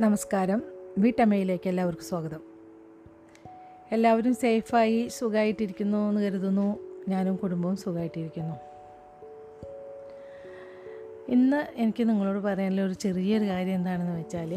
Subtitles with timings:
[0.00, 0.62] നമസ്കാരം.
[0.98, 2.40] വീട്ടമ്മയിലേക്ക് എല്ലാവർക്കും സ്വാഗതം.
[3.92, 6.78] എല്ലാവരും സേഫായി സുഖമായിട്ടിരിക്കുന്നു എന്ന് കരുതുന്നു.
[7.08, 8.56] ഞാനും കുടുംബവും സുഖമായിട്ടിരിക്കുന്നു
[11.28, 14.52] ഇന്ന് എനിക്ക് നിങ്ങളോട് പറയാനുള്ള ഒരു ചെറിയൊരു കാര്യം എന്താണെന്ന് വെച്ചാൽ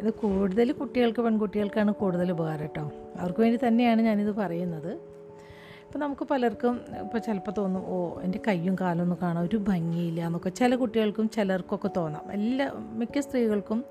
[0.00, 2.92] ഇത് കൂടുതൽ കുട്ടികൾക്ക് പെൺകുട്ടികൾക്കാണ് കൂടുതൽ ഉപകാരം കേട്ടോ.
[3.18, 5.11] അവർക്ക് വേണ്ടി തന്നെയാണ് ഞാനിത് പറയുന്നത്.
[5.92, 10.50] ഇപ്പോൾ നമുക്ക് പലർക്കും ഇപ്പോൾ ചിലപ്പോൾ തോന്നും ഓ എന്റെ കയ്യും കാലൊന്നും കാണാൻ ഒരു ഭംഗിയില്ല എന്നൊക്കെ.
[10.50, 12.32] ചില കുട്ടികൾക്കും ചിലർക്കൊക്കെ തോന്നാം.
[12.32, 12.66] എല്ലാ
[13.00, 13.84] മിക്ക സ്ത്രീകൾക്കും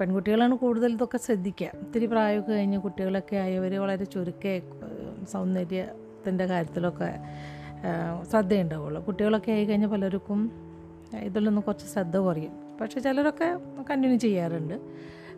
[0.00, 1.70] പെൺകുട്ടികളാണ് കൂടുതൽ ഇതൊക്കെ ശ്രദ്ധിക്കുക.
[1.78, 4.62] ഒത്തിരി പ്രായമൊക്കെ കഴിഞ്ഞ് കുട്ടികളൊക്കെ ആയവർ വളരെ ചുരുക്കെ
[5.32, 7.10] സൗന്ദര്യത്തിന്റെ കാര്യത്തിലൊക്കെ
[8.30, 9.02] ശ്രദ്ധയുണ്ടാവുള്ളൂ.
[9.04, 10.40] കുട്ടികളൊക്കെ ആയി കഴിഞ്ഞാൽ പലർക്കും
[11.22, 12.54] ഇതിലൊന്നും കുറച്ച് ശ്രദ്ധ കുറയും.
[12.80, 13.50] പക്ഷേ ചിലരൊക്കെ
[13.90, 14.76] കണ്ടിന്യൂ ചെയ്യാറുണ്ട്.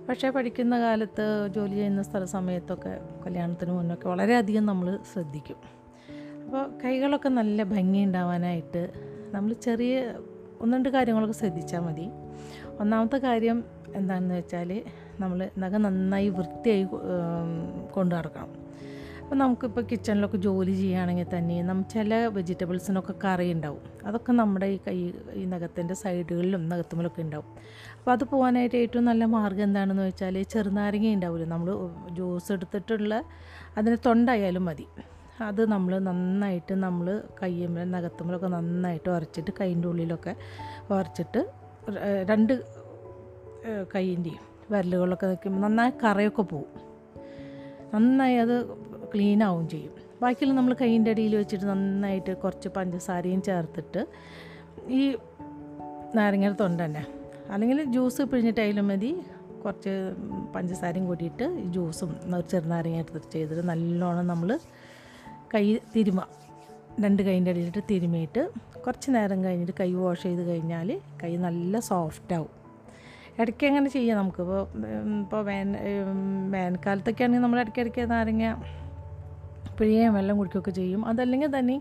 [0.08, 5.77] പക്ഷേ പഠിക്കുന്ന കാലത്ത് ജോലി ചെയ്യുന്ന സ്ഥല സമയത്തൊക്കെ കല്യാണത്തിന് മുന്നൊക്കെ വളരെയധികം നമ്മൾ ശ്രദ്ധിക്കും.
[6.48, 8.82] അപ്പോൾ കൈകളൊക്കെ നല്ല ഭംഗി ഉണ്ടാവാനായിട്ട്
[9.32, 9.94] നമ്മൾ ചെറിയ
[10.62, 12.06] ഒന്ന് രണ്ട് കാര്യങ്ങളൊക്കെ ശ്രദ്ധിച്ചാൽ മതി.
[12.82, 13.58] ഒന്നാമത്തെ കാര്യം
[13.94, 14.70] എന്താണെന്ന് വെച്ചാൽ
[15.22, 16.84] നമ്മൾ നഖം നന്നായി വൃത്തിയായി
[17.96, 18.52] കൊണ്ടു നടക്കണം.
[19.22, 23.82] അപ്പോൾ നമുക്കിപ്പോൾ കിച്ചണിലൊക്കെ ജോലി ചെയ്യുകയാണെങ്കിൽ തന്നെ നമ്മൾ ചില വെജിറ്റബിൾസിനൊക്കെ കറി ഉണ്ടാവും.
[24.06, 24.96] അതൊക്കെ നമ്മുടെ ഈ കൈ
[25.40, 27.50] ഈ നഖത്തിന്റെ സൈഡുകളിലും നഖത്തുമ്പിലൊക്കെ ഉണ്ടാവും.
[27.98, 31.70] അപ്പോൾ അത് പോകാനായിട്ട് ഏറ്റവും നല്ല മാർഗം എന്താണെന്ന് വെച്ചാൽ ചെറുനാരങ്ങ ഉണ്ടാവില്ല നമ്മൾ
[32.18, 33.22] ജ്യൂസ് എടുത്തിട്ടുള്ള
[33.76, 34.88] അതിന് തൊണ്ടായാലും മതി.
[35.40, 40.36] അത് നമ്മൾ നന്നായിട്ട് നമ്മൾ കയ്യമ്മലും നഖത്തുമ്മലൊക്കെ നന്നായിട്ട് ഉരച്ചിട്ട് കൈന്റെ ഉള്ളിലൊക്കെ
[40.90, 41.40] ഉരച്ചിട്ട്
[42.24, 42.52] രണ്ട്
[43.94, 46.66] കൈയിന്റെയും വിരലുകളൊക്കെ നിൽക്കുമ്പോൾ നന്നായി കറയൊക്കെ പോവും.
[47.94, 48.56] നന്നായി അത്
[49.14, 49.92] ക്ലീൻ ആവും ചെയ്യും.
[50.22, 54.06] ബാക്കിയുള്ള നമ്മൾ കൈയിന്റെ അടിയിൽ വെച്ചിട്ട് നന്നായിട്ട് കുറച്ച് പഞ്ചസാരയും ചേർത്തിട്ട്
[54.88, 55.16] ഈ
[56.14, 57.06] നാരങ്ങയുടെ തൊണ്ട തന്നെ.
[57.50, 59.22] അല്ലെങ്കിൽ ജ്യൂസ് പിഴിഞ്ഞിട്ടായാലും മതി.
[59.64, 59.90] കുറച്ച്
[60.54, 62.10] പഞ്ചസാരയും കൂട്ടിയിട്ട് ജ്യൂസും
[62.50, 64.58] ചെറുനാരങ്ങ എടുത്തിട്ട് ചെയ്തിട്ട് നല്ലോണം നമ്മൾ
[65.52, 66.20] കൈ തിരുമ
[67.00, 68.42] രണ്ട് കൈന്റെ ഇടയിലിട്ട് തിരുമിയിട്ട്
[68.84, 70.88] കുറച്ച് നേരം കഴിഞ്ഞിട്ട് കൈ വാഷ് ചെയ്ത് കഴിഞ്ഞാൽ
[71.22, 72.50] കൈ നല്ല സോഫ്റ്റ് ആവും.
[73.40, 74.42] ഇടയ്ക്ക് അങ്ങനെ ചെയ്യാം നമുക്ക്?
[74.42, 74.60] ഇപ്പോൾ
[75.22, 75.76] ഇപ്പോൾ വേന
[76.54, 78.54] വേനൽക്കാലത്തൊക്കെ ആണെങ്കിൽ നമ്മൾ ഇടയ്ക്കിടയ്ക്ക് നാരങ്ങ
[79.78, 81.02] പിഴിയുകയും വെള്ളം കുടിക്കുകയൊക്കെ ചെയ്യും.
[81.06, 81.76] അതല്ലെങ്കിൽ തന്നെ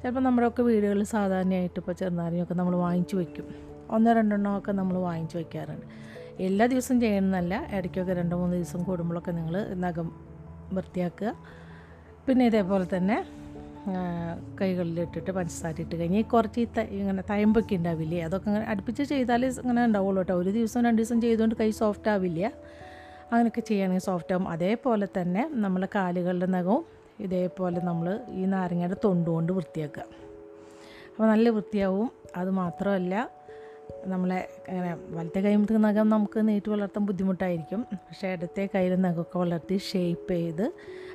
[0.00, 3.46] ചിലപ്പോൾ നമ്മുടെയൊക്കെ വീടുകളിൽ സാധാരണയായിട്ട് ഇപ്പോൾ ചെറുനാരങ്ങയൊക്കെ നമ്മൾ വാങ്ങിച്ചു വയ്ക്കും
[3.90, 5.86] ഒന്നോ രണ്ടെണ്ണോ ഒക്കെ നമ്മൾ വാങ്ങിച്ചു വയ്ക്കാറുണ്ട്
[6.48, 9.54] എല്ലാ ദിവസവും ചെയ്യണമെന്നല്ല ഇടയ്ക്കൊക്കെ രണ്ട് മൂന്ന് ദിവസം കൂടുമ്പോഴൊക്കെ നിങ്ങൾ
[9.84, 10.08] നഖം
[10.72, 11.32] വൃത്തിയാക്കുക.
[12.26, 13.16] പിന്നെ ഇതേപോലെ തന്നെ
[14.60, 16.66] കൈകളിലിട്ടിട്ട് പഞ്ചസാര ഇട്ട് കഴിഞ്ഞ് കുറച്ച് ഈ
[17.00, 20.34] ഇങ്ങനെ തയമ്പൊക്കെ ഉണ്ടാവില്ലേ അതൊക്കെ ഇങ്ങനെ അടുപ്പിച്ച് ചെയ്താൽ ഇങ്ങനെ ഉണ്ടാവുള്ളൂ കേട്ടോ.
[20.42, 22.42] ഒരു ദിവസം രണ്ട് ദിവസം ചെയ്തുകൊണ്ട് കൈ സോഫ്റ്റ് ആവില്ല.
[23.30, 24.48] അങ്ങനെയൊക്കെ ചെയ്യുകയാണെങ്കിൽ സോഫ്റ്റ് ആവും.
[24.48, 26.84] അതേപോലെ തന്നെ നമ്മളെ കാലുകളുടെ നഖവും
[27.20, 28.06] ഇതേപോലെ നമ്മൾ
[28.40, 30.04] ഈ നാരങ്ങയുടെ തൊണ്ടുകൊണ്ട് വൃത്തിയാക്കുക.
[31.10, 32.08] അപ്പോൾ നല്ല വൃത്തിയാവും.
[32.36, 33.14] അത് മാത്രമല്ല
[34.06, 37.80] നമ്മളെ അങ്ങനെ വലത്തെ കൈമത്തെ നഖം നമുക്ക് നീട്ടി വളർത്താൻ ബുദ്ധിമുട്ടായിരിക്കും.
[37.80, 40.72] പക്ഷേ ഇടത്തെ കയ്യിൽ നഖമൊക്കെ വളർത്തി ഷേപ്പ് ചെയ്ത്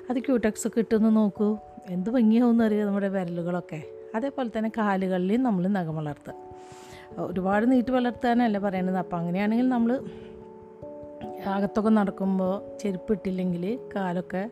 [0.10, 1.58] അത് ക്യൂട്ടക്സ് ഒക്കെ ഇട്ടൊന്ന് നോക്കൂ.
[1.90, 3.82] എന്ത് ഭംഗിയാവുമെന്ന് അറിയാം നമ്മുടെ വിരലുകളൊക്കെ?
[4.16, 6.34] അതേപോലെ തന്നെ കാലുകളിലും നമ്മൾ നഖം വളർത്തുക.
[7.18, 9.92] ഒരുപാട് നീട്ടി വളർത്താനല്ല പറയുന്നത് അപ്പോൾ അങ്ങനെയാണെങ്കിൽ നമ്മൾ
[11.46, 14.50] അകത്തൊക്കെ നടക്കുമ്പോൾ ചെരുപ്പിട്ടില്ലെങ്കിൽ കാലൊക്കെ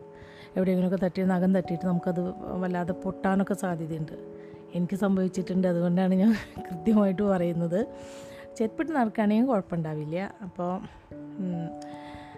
[0.56, 2.22] എവിടെയെങ്കിലുമൊക്കെ തട്ടി നഖം തട്ടിയിട്ട് നമുക്കത്
[2.62, 4.39] വല്ലാതെ പൊട്ടാനൊക്കെ സാധ്യതയുണ്ട്.
[4.74, 5.68] എനിക്ക് സംഭവിച്ചിട്ടുണ്ട്.
[5.68, 7.86] അതുകൊണ്ടാണ് ഞാൻ കൃത്യമായിട്ട് പറയുന്നത്.
[8.56, 10.30] ചെരുപ്പിട്ട് നടക്കുകയാണെങ്കിൽ കുഴപ്പമുണ്ടാവില്ല.
[10.42, 10.80] അപ്പോൾ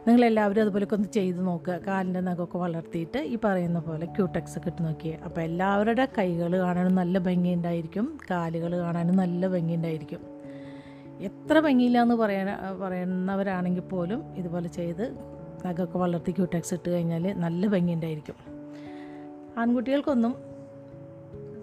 [0.06, 1.74] നിങ്ങളെല്ലാവരും അതുപോലെയൊക്കെ ഒന്ന് ചെയ്ത് നോക്കുക.
[1.86, 5.16] കാലിന്റെ നഖമൊക്കെ വളർത്തിയിട്ട് ഈ പറയുന്ന പോലെ ക്യൂടെക്സ് ഒക്കെ ഇട്ട് നോക്കിയേ.
[5.24, 8.18] അപ്പോൾ എല്ലാവരുടെ കൈകൾ കാണാനും നല്ല ഭംഗിയുണ്ടായിരിക്കും.
[8.30, 10.20] കാലുകൾ കാണാനും നല്ല ഭംഗിയുണ്ടായിരിക്കും.
[11.20, 15.12] എത്ര ഭംഗിയില്ല എന്ന് പറയാൻ പറയുന്നവരാണെങ്കിൽ പോലും ഇതുപോലെ ചെയ്ത്
[15.66, 18.34] നഖമൊക്കെ വളർത്തി ക്യൂടെക്സ് ഇട്ട് കഴിഞ്ഞാൽ നല്ല ഭംഗിയുണ്ടായിരിക്കും.
[19.58, 20.51] ആൺകുട്ടികൾക്കൊന്നും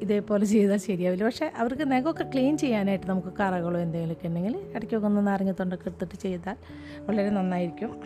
[0.02, 1.24] ഇതേപോലെ ചെയ്താൽ ശരിയാവില്ല.
[1.24, 6.56] പക്ഷേ അവർക്ക് നഖമൊക്കെ ക്ലീൻ ചെയ്യാനായിട്ട് നമുക്ക് കറകളോ എന്തെങ്കിലുമൊക്കെ ഉണ്ടെങ്കിൽ ഇടയ്ക്കൊക്കെ ഒന്ന് നാരങ്ങത്തൊണ്ടൊക്കെ എടുത്തിട്ട് ചെയ്താൽ
[7.00, 8.02] വളരെ നന്നായിരിക്കും.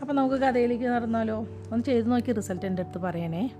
[0.00, 1.46] അപ്പോൾ നമുക്ക് കഥയിലേക്ക് നടന്നാലോ?
[1.72, 3.50] ഒന്ന് ചെയ്ത് നോക്കി റിസൾട്ട് എന്റെ അടുത്ത് പറയണേ.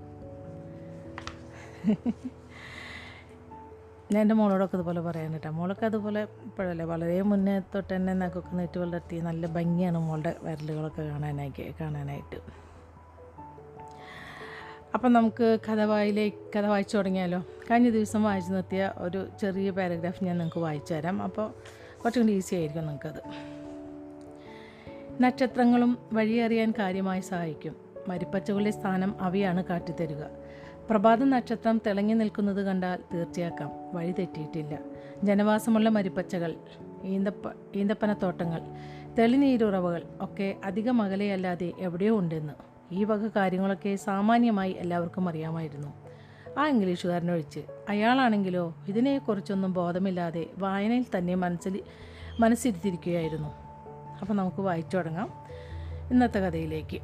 [4.11, 5.49] ഞാൻ എന്റെ മോളോടൊക്കെ ഇതുപോലെ പറയാൻ കേട്ടോ.
[5.49, 11.73] മോളൊക്കെ അതുപോലെ ഇപ്പോഴല്ലേ വളരെ മുന്നേ തൊട്ട് തന്നെ നഖമൊക്കെ നീട്ടി വളർത്തി നല്ല ഭംഗിയാണ് മോളുടെ വിരലുകളൊക്കെ കാണാനായി
[11.81, 12.64] കാണാനായിട്ട്.
[14.95, 17.45] അപ്പം നമുക്ക് കഥ വായിലേക്ക് കഥ വായിച്ചു തുടങ്ങിയാലോ?
[17.71, 21.23] കഴിഞ്ഞ ദിവസം വായിച്ചു നിർത്തിയ ഒരു ചെറിയ പാരഗ്രാഫ് ഞാൻ നിങ്ങൾക്ക് വായിച്ചു തരാം.
[21.23, 21.53] അപ്പോൾ
[22.03, 23.21] കുറച്ചും കൂടി ഈസി ആയിരിക്കും നിങ്ങൾക്കത്.
[25.21, 27.75] നക്ഷത്രങ്ങളും വഴിയറിയാൻ കാര്യമായി സഹായിക്കും.
[28.07, 30.29] മരിപ്പച്ചകളുടെ സ്ഥാനം അവയാണ് കാട്ടിത്തരുക.
[30.89, 33.71] പ്രഭാത നക്ഷത്രം തിളങ്ങി നിൽക്കുന്നത് കണ്ടാൽ തീർച്ചയാക്കാം.
[33.93, 34.79] വഴി തെറ്റിയിട്ടില്ല.
[35.23, 36.55] ജനവാസമുള്ള മരിപ്പച്ചകൾ
[37.03, 38.61] ഈന്തപ്പ ഈന്തപ്പനത്തോട്ടങ്ങൾ
[39.19, 42.74] തെളിനീരുറവകൾ ഒക്കെ അധികം അകലെയല്ലാതെ എവിടെയോ ഉണ്ടെന്ന്.
[42.91, 45.87] ഈ വക കാര്യങ്ങളൊക്കെ സാമാന്യമായി എല്ലാവർക്കും അറിയാമായിരുന്നു.
[46.59, 47.59] ആ ഇംഗ്ലീഷുകാരനൊഴിച്ച്
[47.89, 51.83] അയാളാണെങ്കിലോ ഇതിനെക്കുറിച്ചൊന്നും ബോധമില്ലാതെ വായനയിൽ തന്നെ മനസ്സിൽ
[52.39, 53.49] മനസ്സിരുത്തിയിരിക്കുകയായിരുന്നു.
[54.21, 55.33] അപ്പോൾ നമുക്ക് വായിച്ചു തുടങ്ങാം.
[56.11, 57.01] ഇന്നത്തെ കഥയിലേക്ക്.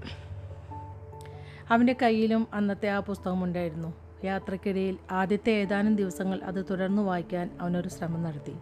[1.69, 3.94] അവന്റെ കയ്യിലും അന്നത്തെ ആ പുസ്തകമുണ്ടായിരുന്നു
[4.24, 8.54] യാത്രക്കിടയിൽ ആദ്യത്തെ ഏതാനും ദിവസങ്ങൾ അത് തുടർന്നു വായിക്കാൻ അവനൊരു ശ്രമം നടത്തി.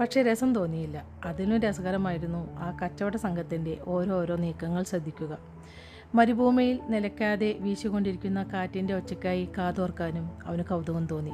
[0.00, 1.04] പക്ഷേ രസം തോന്നിയില്ല.
[1.24, 5.38] അതിലും രസകരമായിരുന്നു ആ കച്ചവട സംഘത്തിന്റെ ഓരോരോ നീക്കങ്ങൾ ശ്രദ്ധിക്കുക.
[6.14, 11.32] മരുഭൂമിയിൽ നിലയ്ക്കാതെ വീശുകൊണ്ടിരിക്കുന്ന കാറ്റിന്റെ ഒച്ചയ്ക്കായി കാതോർക്കാനും അവന് കൗതുകം തോന്നി.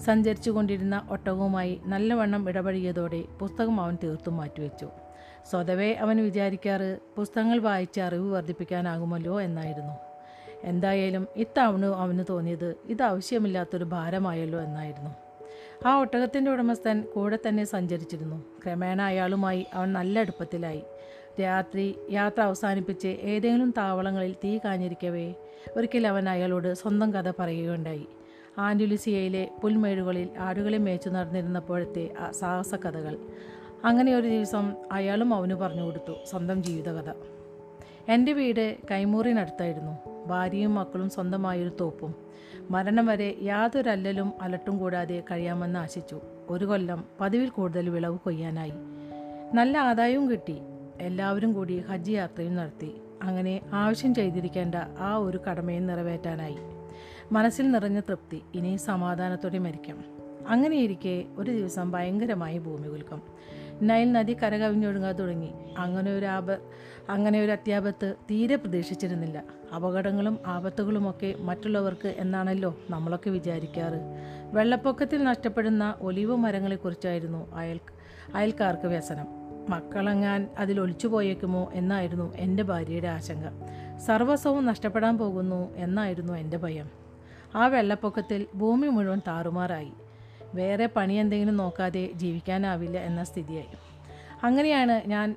[0.00, 4.88] സഞ്ചരിച്ചു കൊണ്ടിരുന്ന ഒട്ടകവുമായി നല്ലവണ്ണം ഇടപഴകിയതോടെ പുസ്തകം അവൻ തീർത്തും മാറ്റിവെച്ചു.
[5.50, 9.92] സ്വതവേ അവൻ വിചാരിക്കാറ് പുസ്തകങ്ങൾ വായിച്ച് അറിവ് വർദ്ധിപ്പിക്കാനാകുമല്ലോ എന്നായിരുന്നു.
[10.62, 15.10] എന്തായാലും ഇത്തവണ അവന് തോന്നിയത് ഇത് ആവശ്യമില്ലാത്തൊരു ഭാരമായല്ലോ എന്നായിരുന്നു.
[15.86, 18.44] ആ ഒട്ടകത്തിന്റെ ഉടമസ്ഥൻ കൂടെ തന്നെ സഞ്ചരിച്ചിരുന്നു.
[18.64, 20.82] ക്രമേണ അയാളുമായി അവൻ നല്ല അടുപ്പത്തിലായി.
[21.40, 25.34] രാത്രി യാത്ര അവസാനിപ്പിച്ച് ഏതെങ്കിലും താവളങ്ങളിൽ തീ കാഞ്ഞിരിക്കവേ
[25.76, 28.06] ഒരിക്കൽ അവൻ അയാളോട് സ്വന്തം കഥ പറയുകയുണ്ടായി.
[28.58, 33.18] ആൻഡുലിസിയയിലെ പുൽമേടുകളിൽ ആടുകളെ മേച്ചു നടന്നിരുന്നപ്പോഴത്തെ സാഹസ കഥകൾ
[33.84, 37.12] അങ്ങനെ ഒരു ദിവസം അയാളും അവന് പറഞ്ഞു കൊടുത്തു സ്വന്തം ജീവിതകഥ.
[38.08, 39.98] എന്റെ വീട് കൈമൂറിനടുത്തായിരുന്നു.
[40.26, 42.14] ഭാര്യയും മക്കളും സ്വന്തമായൊരു തോപ്പും.
[42.70, 46.20] മരണം വരെ യാതൊരു അല്ലലും അലട്ടും കൂടാതെ കഴിയാമെന്ന് ആശിച്ചു.
[46.48, 48.72] ഒരു കൊല്ലം പതിവിൽ കൂടുതൽ വിളവ് കൊയ്യാനായി.
[49.54, 50.58] നല്ല ആദായവും കിട്ടി.
[51.00, 52.94] എല്ലാവരും കൂടി ഹജ്ജ് യാത്രയും നടത്തി.
[53.22, 56.56] അങ്ങനെ ആവശ്യം ചെയ്തിരിക്കേണ്ട ആ ഒരു കടമയും നിറവേറ്റാനായി.
[57.32, 60.04] മനസ്സിൽ നിറഞ്ഞ തൃപ്തി ഇനി സമാധാനത്തോടെ മരിക്കാം.
[60.48, 63.22] അങ്ങനെയിരിക്കെ ഒരു ദിവസം ഭയങ്കരമായി ഭൂമികുൽക്കം
[63.82, 65.52] നൈൽ നദി കരകവിഞ്ഞൊഴുങ്ങാൻ തുടങ്ങി.
[65.78, 66.52] അങ്ങനെ ഒരു ആപ
[67.08, 69.42] അങ്ങനെ ഒരു അത്യാപത്ത് തീരെ പ്രതീക്ഷിച്ചിരുന്നില്ല.
[69.74, 74.00] അപകടങ്ങളും ആപത്തുകളുമൊക്കെ മറ്റുള്ളവർക്ക് എന്നാണല്ലോ നമ്മളൊക്കെ വിചാരിക്കാറ്.
[74.56, 77.80] വെള്ളപ്പൊക്കത്തിൽ നഷ്ടപ്പെടുന്ന ഒലിവ് മരങ്ങളെക്കുറിച്ചായിരുന്നു അയൽ
[78.34, 79.43] അയൽക്കാർക്ക് വ്യസനം.
[79.68, 83.44] മക്കളങ്ങാൻ അതിൽ ഒളിച്ചു പോയേക്കുമോ എന്നായിരുന്നു എന്റെ ഭാര്യയുടെ ആശങ്ക.
[83.98, 86.90] സർവസ്വവും നഷ്ടപ്പെടാൻ പോകുന്നു എന്നായിരുന്നു എന്റെ ഭയം.
[87.54, 89.92] ആ വെള്ളപ്പൊക്കത്തിൽ ഭൂമി മുഴുവൻ താറുമാറായി.
[90.54, 93.76] വേറെ പണി എന്തെങ്കിലും നോക്കാതെ ജീവിക്കാനാവില്ല എന്ന സ്ഥിതിയായി.
[94.42, 95.36] അങ്ങനെയാണ് ഞാൻ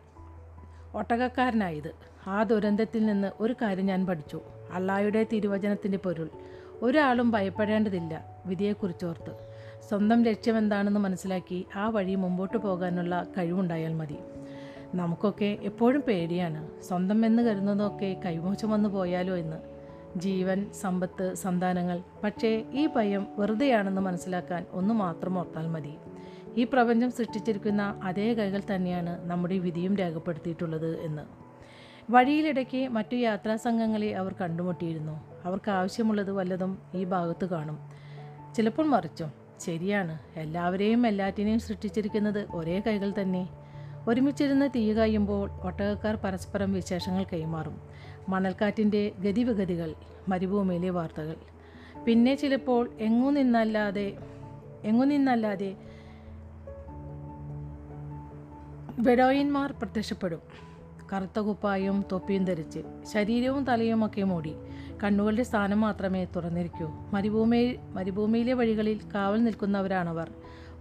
[0.96, 1.92] ഒട്ടകക്കാരനായത്.
[2.28, 4.42] ആ ദുരന്തത്തിൽ നിന്ന് ഒരു കാര്യം ഞാൻ പഠിച്ചു.
[4.72, 6.30] അള്ളായുടെ തിരുവചനത്തിന്റെ പൊരുൾ.
[6.82, 9.47] ഒരാളും ഭയപ്പെടേണ്ടതില്ല വിധിയെക്കുറിച്ചോർത്ത്.
[9.88, 14.16] സ്വന്തം ലക്ഷ്യമെന്താണെന്ന് മനസ്സിലാക്കി ആ വഴി മുമ്പോട്ട് പോകാനുള്ള കഴിവുണ്ടായാൽ മതി.
[14.96, 16.82] നമുക്കൊക്കെ എപ്പോഴും പേടിയാണ്.
[16.82, 19.58] സ്വന്തം എന്ന് കരുതുന്നതൊക്കെ കൈമോശം വന്നു പോയാലോ എന്ന്.
[20.20, 22.04] ജീവൻ സമ്പത്ത് സന്താനങ്ങൾ.
[22.24, 25.94] പക്ഷേ ഈ ഭയം വെറുതെയാണെന്ന് മനസ്സിലാക്കാൻ ഒന്ന് മാത്രം ഓർത്താൽ മതി.
[26.58, 31.22] ഈ പ്രപഞ്ചം സൃഷ്ടിച്ചിരിക്കുന്ന അതേ കൈകൾ തന്നെയാണ് നമ്മുടെ വിധിയും രേഖപ്പെടുത്തിയിട്ടുള്ളത് എന്ന്.
[32.10, 35.22] വഴിയിലിടയ്ക്ക് മറ്റു യാത്രാ സംഘങ്ങളെ അവർ കണ്ടുമുട്ടിയിരുന്നു.
[35.46, 37.80] അവർക്ക് ആവശ്യമുള്ളത് വല്ലതും ഈ ഭാഗത്ത് കാണും.
[38.56, 39.47] ചിലപ്പോൾ മറിച്ചും.
[39.62, 40.20] ശരിയാണ്.
[40.36, 43.50] എല്ലാവരെയും എല്ലാറ്റിനെയും സൃഷ്ടിച്ചിരിക്കുന്നത് ഒരേ കൈകൾ തന്നെ.
[44.08, 47.82] ഒരുമിച്ചിരുന്ന് തീ കായുമ്പോൾ ഒട്ടകക്കാർ പരസ്പരം വിശേഷങ്ങൾ കൈമാറും.
[48.30, 49.96] മണൽക്കാറ്റിന്റെ ഗതിവിഗതികൾ
[50.28, 51.36] മരുഭൂമിയിലെ വാർത്തകൾ.
[52.06, 54.18] പിന്നെ ചിലപ്പോൾ എങ്ങു നിന്നല്ലാതെ
[54.84, 55.76] എങ്ങു നിന്നല്ലാതെ
[59.00, 60.40] ബെഡോയിന്മാർ പ്രത്യക്ഷപ്പെടും.
[61.14, 62.80] കറുത്ത കുപ്പായും തൊപ്പിയും ധരിച്ച്
[63.14, 64.56] ശരീരവും തലയുമൊക്കെ മൂടി.
[65.04, 66.88] കണ്ണുകളുടെ സ്ഥാനം മാത്രമേ തുറന്നിരിക്കൂ.
[67.14, 70.32] മരുഭൂമി മരുഭൂമിയിലെ വഴികളിൽ കാവൽ നിൽക്കുന്നവരാണവർ.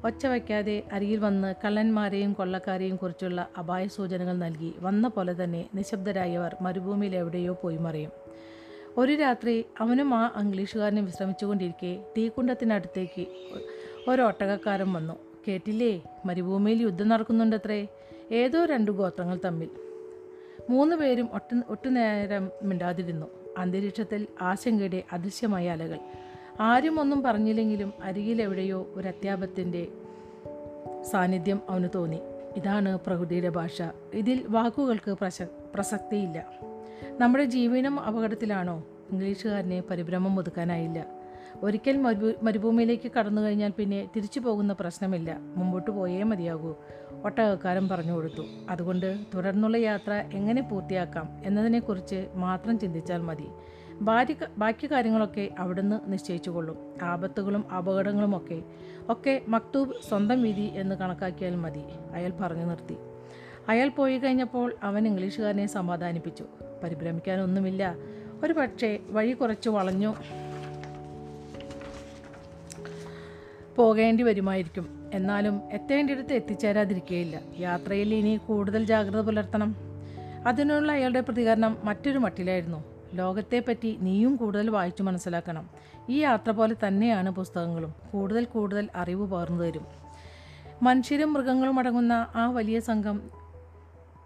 [0.04, 7.16] ഒച്ച വയ്ക്കാതെ അരിയിൽ വന്ന് കള്ളന്മാരെയും കൊള്ളക്കാരെയും കുറിച്ചുള്ള അപായ സൂചനകൾ നൽകി വന്ന പോലെ തന്നെ നിശബ്ദരായവർ മരുഭൂമിയിൽ
[7.16, 8.10] എവിടെയോ പോയി മറിയും.
[8.96, 13.26] ഒരു രാത്രി അവനും ആ ഇംഗ്ലീഷുകാരനും വിശ്രമിച്ചുകൊണ്ടിരിക്കെ തീക്കുണ്ടത്തിനടുത്തേക്ക്
[14.08, 15.14] ഒരു ഒട്ടകക്കാരൻ വന്നു.
[15.48, 16.02] കേട്ടില്ലേ?
[16.26, 17.86] മരുഭൂമിയിൽ യുദ്ധം നടക്കുന്നുണ്ടത്രേ.
[18.32, 19.68] ഏതോ രണ്ട് ഗോത്രങ്ങൾ തമ്മിൽ.
[20.70, 23.26] മൂന്ന് പേരും ഒട്ടു ഒട്ടുനേരം മിണ്ടാതിരുന്നു.
[23.56, 25.98] അന്തരീക്ഷത്തിൽ ആശങ്കയുടെ അദൃശ്യമായ അലകൾ.
[26.60, 29.86] ആരും ഒന്നും പറഞ്ഞില്ലെങ്കിലും അരികിലെവിടെയോ ഒരു അത്യാപത്തിന്റെ
[31.10, 32.18] സാന്നിധ്യം അവന് തോന്നി.
[32.56, 33.82] ഇതാണ് പ്രകൃതിയുടെ ഭാഷ.
[34.14, 35.42] ഇതിൽ വാക്കുകൾക്ക് പ്രശ
[35.74, 36.46] പ്രസക്തിയില്ല.
[37.18, 38.84] നമ്മുടെ ജീവനും അപകടത്തിലാണോ?
[39.12, 41.06] ഇംഗ്ലീഷുകാരനെ പരിഭ്രമം ഒതുക്കാനായില്ല.
[41.62, 45.38] ഒരിക്കൽ മരു മരുഭൂമിയിലേക്ക് കടന്നു കഴിഞ്ഞാൽ പിന്നെ തിരിച്ചു പോകുന്ന പ്രശ്നമില്ല.
[45.56, 46.74] മുമ്പോട്ട് പോയേ മതിയാകൂ
[47.24, 48.46] ഒട്ടകക്കാരൻ പറഞ്ഞു കൊടുത്തു.
[48.70, 53.46] അതുകൊണ്ട് തുടർന്നുള്ള യാത്ര എങ്ങനെ പൂർത്തിയാക്കാം എന്നതിനെക്കുറിച്ച് മാത്രം ചിന്തിച്ചാൽ മതി.
[54.00, 56.94] ബാക്കി ബാക്കി കാര്യങ്ങളൊക്കെ അവിടുന്ന് നിശ്ചയിച്ചു കൊള്ളും.
[57.02, 58.62] ആപത്തുകളും അപകടങ്ങളുമൊക്കെ
[59.08, 61.82] ഒക്കെ മക്തൂബ് സ്വന്തം വിധി എന്ന് കണക്കാക്കിയാൽ മതി
[62.12, 62.96] അയാൾ പറഞ്ഞു നിർത്തി.
[63.68, 66.44] അയാൾ പോയി കഴിഞ്ഞപ്പോൾ അവൻ ഇംഗ്ലീഷുകാരനെ സമാധാനിപ്പിച്ചു.
[66.82, 67.94] പരിഭ്രമിക്കാനൊന്നുമില്ല.
[68.44, 70.14] ഒരു പക്ഷേ വഴി കുറച്ച് വളഞ്ഞു
[73.76, 75.10] പോകേണ്ടി വരുമായിരിക്കും.
[75.14, 79.76] എന്നാലും എത്തേണ്ടിടത്ത് എത്തിച്ചേരാതിരിക്കുകയില്ല യാത്രയിൽ ഇനി കൂടുതൽ ജാഗ്രത പുലർത്തണം.
[80.46, 82.84] അതിനുള്ള അയാളുടെ പ്രതികരണം മറ്റൊരു മട്ടിലായിരുന്നു.
[83.14, 85.70] ലോകത്തെപ്പറ്റി നീയും കൂടുതൽ വായിച്ചു മനസ്സിലാക്കണം.
[86.08, 87.94] ഈ യാത്ര പോലെ തന്നെയാണ് പുസ്തകങ്ങളും.
[88.12, 89.86] കൂടുതൽ കൂടുതൽ അറിവ് പകർന്നു തരും.
[90.82, 93.22] മനുഷ്യരും മൃഗങ്ങളും അടങ്ങുന്ന ആ വലിയ സംഘം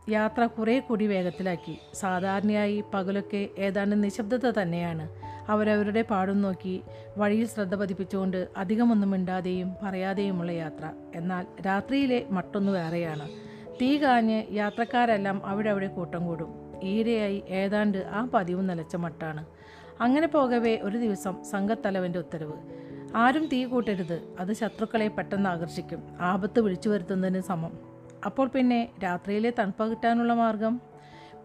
[0.08, 1.78] യാത്ര കുറേ കൂടി വേഗത്തിലാക്കി.
[1.94, 5.08] സാധാരണയായി പകലൊക്കെ ഏതാണ്ട് നിശബ്ദത തന്നെയാണ്.
[5.48, 6.82] അവരവരുടെ പാടും നോക്കി
[7.16, 10.90] വഴിയിൽ ശ്രദ്ധ പതിപ്പിച്ചുകൊണ്ട് അധികമൊന്നും മിണ്ടാതെയും പറയാതെയുമുള്ള യാത്ര.
[11.14, 13.28] എന്നാൽ രാത്രിയിലെ മട്ടൊന്നു വേറെയാണ്.
[13.82, 16.80] തീ കാഞ്ഞ് യാത്രക്കാരെല്ലാം അവിടെ അവിടെ കൂട്ടം കൂടും.
[16.82, 19.46] ഈയിടെയായി ഏതാണ്ട് ആ പതിവ് നിലച്ച മട്ടാണ്.
[20.00, 22.52] അങ്ങനെ പോകവേ ഒരു ദിവസം സംഘത്തലവന്റെ ഉത്തരവ്.
[23.14, 24.22] ആരും തീ കൂട്ടരുത്.
[24.40, 26.02] അത് ശത്രുക്കളെ പെട്ടെന്ന് ആകർഷിക്കും.
[26.20, 27.89] ആപത്ത് വിളിച്ചു വരുത്തുന്നതിന് സമം.
[28.26, 30.80] അപ്പോൾ പിന്നെ രാത്രിയിലെ തണുപ്പ് കിട്ടാനുള്ള മാർഗം?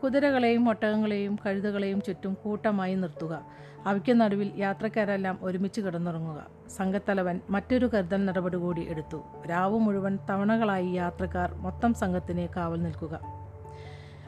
[0.04, 3.46] കുതിരകളെയും ഒട്ടകങ്ങളെയും കഴുതകളെയും ചുറ്റും കൂട്ടമായി നിർത്തുക.
[3.86, 6.48] അവയ്ക്ക് നടുവിൽ യാത്രക്കാരെല്ലാം ഒരുമിച്ച് കിടന്നുറങ്ങുക.
[6.78, 9.24] സംഘത്തലവൻ മറ്റൊരു കരുതൽ നടപടി കൂടി എടുത്തു.
[9.50, 13.20] രാവ് മുഴുവൻ തവണകളായി യാത്രക്കാർ മൊത്തം സംഘത്തിന് കാവൽ നിൽക്കുക.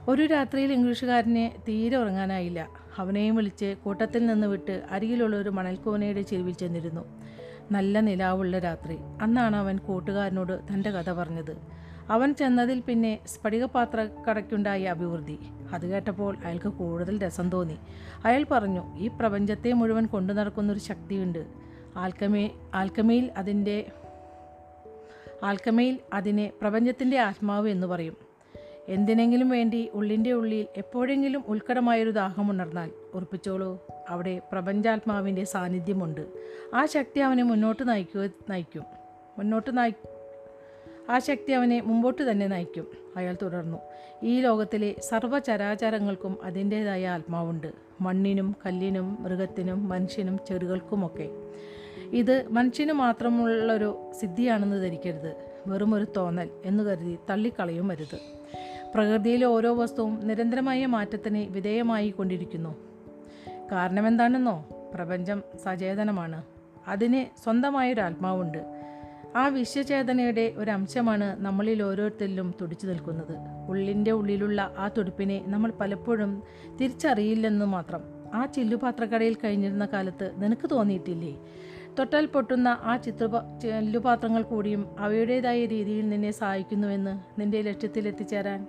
[0.08, 2.68] ഒരു രാത്രിയിൽ ഇംഗ്ലീഷുകാരനെ തീരെ ഉറങ്ങാനായില്ല.
[2.98, 7.06] അവനെയും വിളിച്ച് കൂട്ടത്തിൽ നിന്ന് വിട്ട് അരികിലുള്ള ഒരു മണൽക്കൂനയുടെ ചെരുവിൽ ചെന്നിരുന്നു.
[7.72, 8.98] നല്ല നിലാവുള്ള രാത്രി.
[9.22, 11.87] അന്നാണ് അവൻ കൂട്ടുകാരനോട് തന്റെ കഥ പറഞ്ഞത്.
[12.10, 15.40] അവൻ ചെന്നതിൽ പിന്നെ സ്ഫടികപാത്ര കടയ്ക്കുണ്ടായ അഭിവൃദ്ധി.
[15.74, 17.78] അത് കേട്ടപ്പോൾ അയാൾക്ക് കൂടുതൽ രസം തോന്നി.
[18.26, 21.46] അയാൾ പറഞ്ഞു ഈ പ്രപഞ്ചത്തെ മുഴുവൻ കൊണ്ടു നടക്കുന്നൊരു ശക്തിയുണ്ട്.
[21.98, 23.92] ആൽക്കമേ ആൽക്കമയിൽ അതിന്റെ
[25.44, 28.18] ആൽക്കമയിൽ അതിനെ പ്രപഞ്ചത്തിന്റെ ആത്മാവ് എന്ന് പറയും.
[28.88, 36.28] എന്തിനെങ്കിലും വേണ്ടി ഉള്ളിന്റെ ഉള്ളിൽ എപ്പോഴെങ്കിലും ഉത്കടമായൊരു ദാഹമുണർന്നാൽ ഉറപ്പിച്ചോളൂ അവിടെ പ്രപഞ്ചാത്മാവിന്റെ സാന്നിധ്യമുണ്ട്.
[36.76, 38.84] ആ ശക്തി അവനെ മുന്നോട്ട് നയിക്കുക നയിക്കും.
[39.38, 39.94] മുന്നോട്ട് നയി
[41.10, 42.88] ആ ശക്തി അവനെ മുമ്പോട്ട് തന്നെ നയിക്കും.
[43.16, 43.78] അയാൾ തുടർന്നു.
[44.24, 47.72] ഈ ലോകത്തിലെ സർവചരാചരങ്ങൾക്കും അതിന്റേതായ ആത്മാവുണ്ട്.
[48.02, 51.30] മണ്ണിനും കല്ലിനും മൃഗത്തിനും മനുഷ്യനും ചെറുകൾക്കുമൊക്കെ
[51.98, 55.36] ഇത് മനുഷ്യന് മാത്രമുള്ളൊരു സിദ്ധിയാണെന്ന് ധരിക്കരുത്.
[55.68, 58.20] വെറും ഒരു തോന്നൽ എന്ന് കരുതി തള്ളിക്കളയും അരുത്.
[58.96, 62.76] പ്രകൃതിയിലെ ഓരോ വസ്തുവും നിരന്തരമായ മാറ്റത്തിന് വിധേയമായി കൊണ്ടിരിക്കുന്നു.
[63.72, 64.68] കാരണമെന്താണെന്നോ?
[64.94, 66.44] പ്രപഞ്ചം സചേതനമാണ്.
[66.88, 68.76] അതിന് സ്വന്തമായൊരു ആത്മാവുണ്ട്
[69.36, 73.36] ആ വിശ്വചേതനയുടെ ഒരു അംശമാണ് നമ്മളിൽ ഓരോരുത്തരിലും തുടിച്ചു നിൽക്കുന്നത്.
[73.69, 76.43] ഉള്ളിന്റെ ഉള്ളിലുള്ള ആ തുടിപ്പിനെ നമ്മൾ പലപ്പോഴും
[76.81, 78.01] തിരിച്ചറിയില്ലെന്ന് മാത്രം.
[78.34, 81.38] ആ ചില്ലുപാത്രക്കടയിൽ കഴിഞ്ഞിരുന്ന കാലത്ത് നിനക്ക് തോന്നിയിട്ടില്ലേ?
[82.00, 83.29] തൊട്ടാൽ പൊട്ടുന്ന ആ ചിത്ര
[83.62, 88.67] ചില്ലുപാത്രങ്ങൾ കൂടിയും അവയുടേതായ രീതിയിൽ നിന്നെ സഹായിക്കുന്നുവെന്ന് നിന്റെ ലക്ഷ്യത്തിലെത്തിച്ചേരാൻ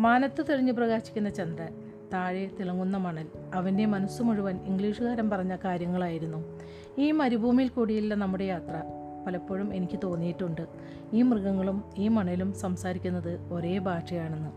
[0.00, 1.74] മാനത്ത് തെളിഞ്ഞു പ്രകാശിക്കുന്ന ചന്ദ്രൻ.
[2.12, 3.28] താഴെ തിളങ്ങുന്ന മണൽ.
[3.54, 6.60] അവന്റെ മനസ്സ് മുഴുവൻ ഇംഗ്ലീഷുകാരൻ പറഞ്ഞ കാര്യങ്ങളായിരുന്നു.
[6.98, 8.82] ഈ മരുഭൂമിയിൽ കൂടിയുള്ള നമ്മുടെ യാത്ര.
[9.26, 10.66] പലപ്പോഴും എനിക്ക് തോന്നിയിട്ടുണ്ട്.
[11.12, 14.50] ഈ മൃഗങ്ങളും ഈ മണലും സംസാരിക്കുന്നത് ഒരേ ഭാഷയാണെന്ന്.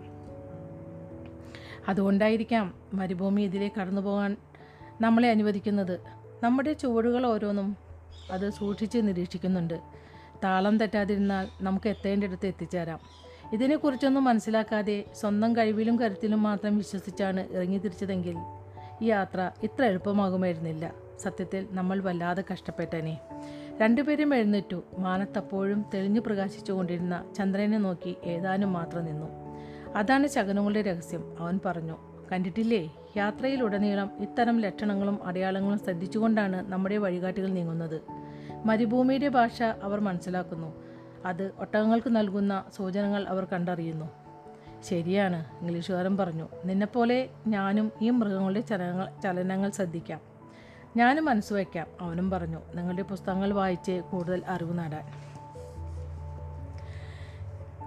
[1.90, 4.38] അതുകൊണ്ടായിരിക്കാം മരുഭൂമി ഇതിലെ കടന്നു പോകാൻ
[5.02, 6.00] നമ്മളെ അനുവദിക്കുന്നത്.
[6.44, 7.78] നമ്മുടെ ചുവടുകൾ ഓരോന്നും
[8.32, 9.80] അത് സൂക്ഷിച്ച് നിരീക്ഷിക്കുന്നുണ്ട്.
[10.44, 13.00] താളം തെറ്റാതിരുന്നാൽ നമുക്ക് എത്തേണ്ടിടത്ത് എത്തിച്ചേരാം.
[13.54, 18.36] ഇതിനെക്കുറിച്ചൊന്നും മനസ്സിലാക്കാതെ സ്വന്തം കഴിവിലും കരുത്തിലും മാത്രം വിശ്വസിച്ചാണ് ഇറങ്ങി തിരിച്ചതെങ്കിൽ
[19.02, 20.92] ഈ യാത്ര ഇത്ര എളുപ്പമാകുമായിരുന്നില്ല.
[21.20, 23.20] സത്യത്തിൽ നമ്മൾ വല്ലാതെ കഷ്ടപ്പെട്ടനെ.
[23.82, 24.84] രണ്ടുപേരും എഴുന്നേറ്റു.
[24.98, 29.28] മാനത്തപ്പോഴും തെളിഞ്ഞു പ്രകാശിച്ചുകൊണ്ടിരുന്ന ചന്ദ്രനെ നോക്കി ഏതാനും മാത്രം നിന്നു.
[29.96, 31.36] അതാണ് ശകനങ്ങളുടെ രഹസ്യം.
[31.40, 31.98] അവൻ പറഞ്ഞു
[32.32, 32.96] കണ്ടിട്ടില്ലേ?
[33.18, 38.02] യാത്രയിലുടനീളം ഇത്തരം ലക്ഷണങ്ങളും അടയാളങ്ങളും ശ്രദ്ധിച്ചുകൊണ്ടാണ് നമ്മുടെ വഴികാട്ടികൾ നീങ്ങുന്നത്.
[38.66, 40.84] മരുഭൂമിയുടെ ഭാഷ അവർ മനസ്സിലാക്കുന്നു.
[41.26, 44.06] അത് ഒട്ടകങ്ങൾക്ക് നൽകുന്ന സൂചനകൾ അവർ കണ്ടറിയുന്നു.
[44.84, 46.48] ശരിയാണ് ഇംഗ്ലീഷുകാരൻ പറഞ്ഞു.
[46.66, 50.29] നിന്നെപ്പോലെ ഞാനും ഈ മൃഗങ്ങളുടെ ചലനങ്ങൾ ചലനങ്ങൾ ശ്രദ്ധിക്കാം.
[50.98, 55.06] ഞാനും മനസ്സ് വയ്ക്കാം അവനും പറഞ്ഞു നിങ്ങളുടെ പുസ്തകങ്ങൾ വായിച്ച് കൂടുതൽ അറിവ് നേടാൻ.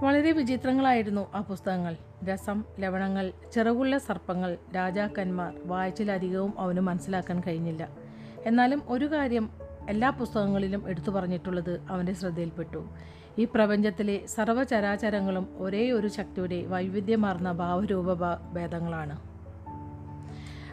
[0.05, 1.97] വളരെ വിചിത്രങ്ങളായിരുന്നു ആ പുസ്തകങ്ങൾ.
[2.25, 7.89] രസം ലവണങ്ങൾ ചിറകുള്ള സർപ്പങ്ങൾ രാജാക്കന്മാർ വായിച്ചിലധികവും അവന് മനസ്സിലാക്കാൻ കഴിഞ്ഞില്ല.
[8.47, 9.51] എന്നാലും ഒരു കാര്യം
[9.89, 12.89] എല്ലാ പുസ്തകങ്ങളിലും എടുത്തു പറഞ്ഞിട്ടുള്ളത് അവന്റെ ശ്രദ്ധയിൽപ്പെട്ടു.
[13.39, 19.21] ഈ പ്രപഞ്ചത്തിലെ സർവചരാചരങ്ങളും ഒരേ ഒരു ശക്തിയുടെ വൈവിധ്യമാർന്ന ഭാവരൂപ ഭേദങ്ങളാണ്.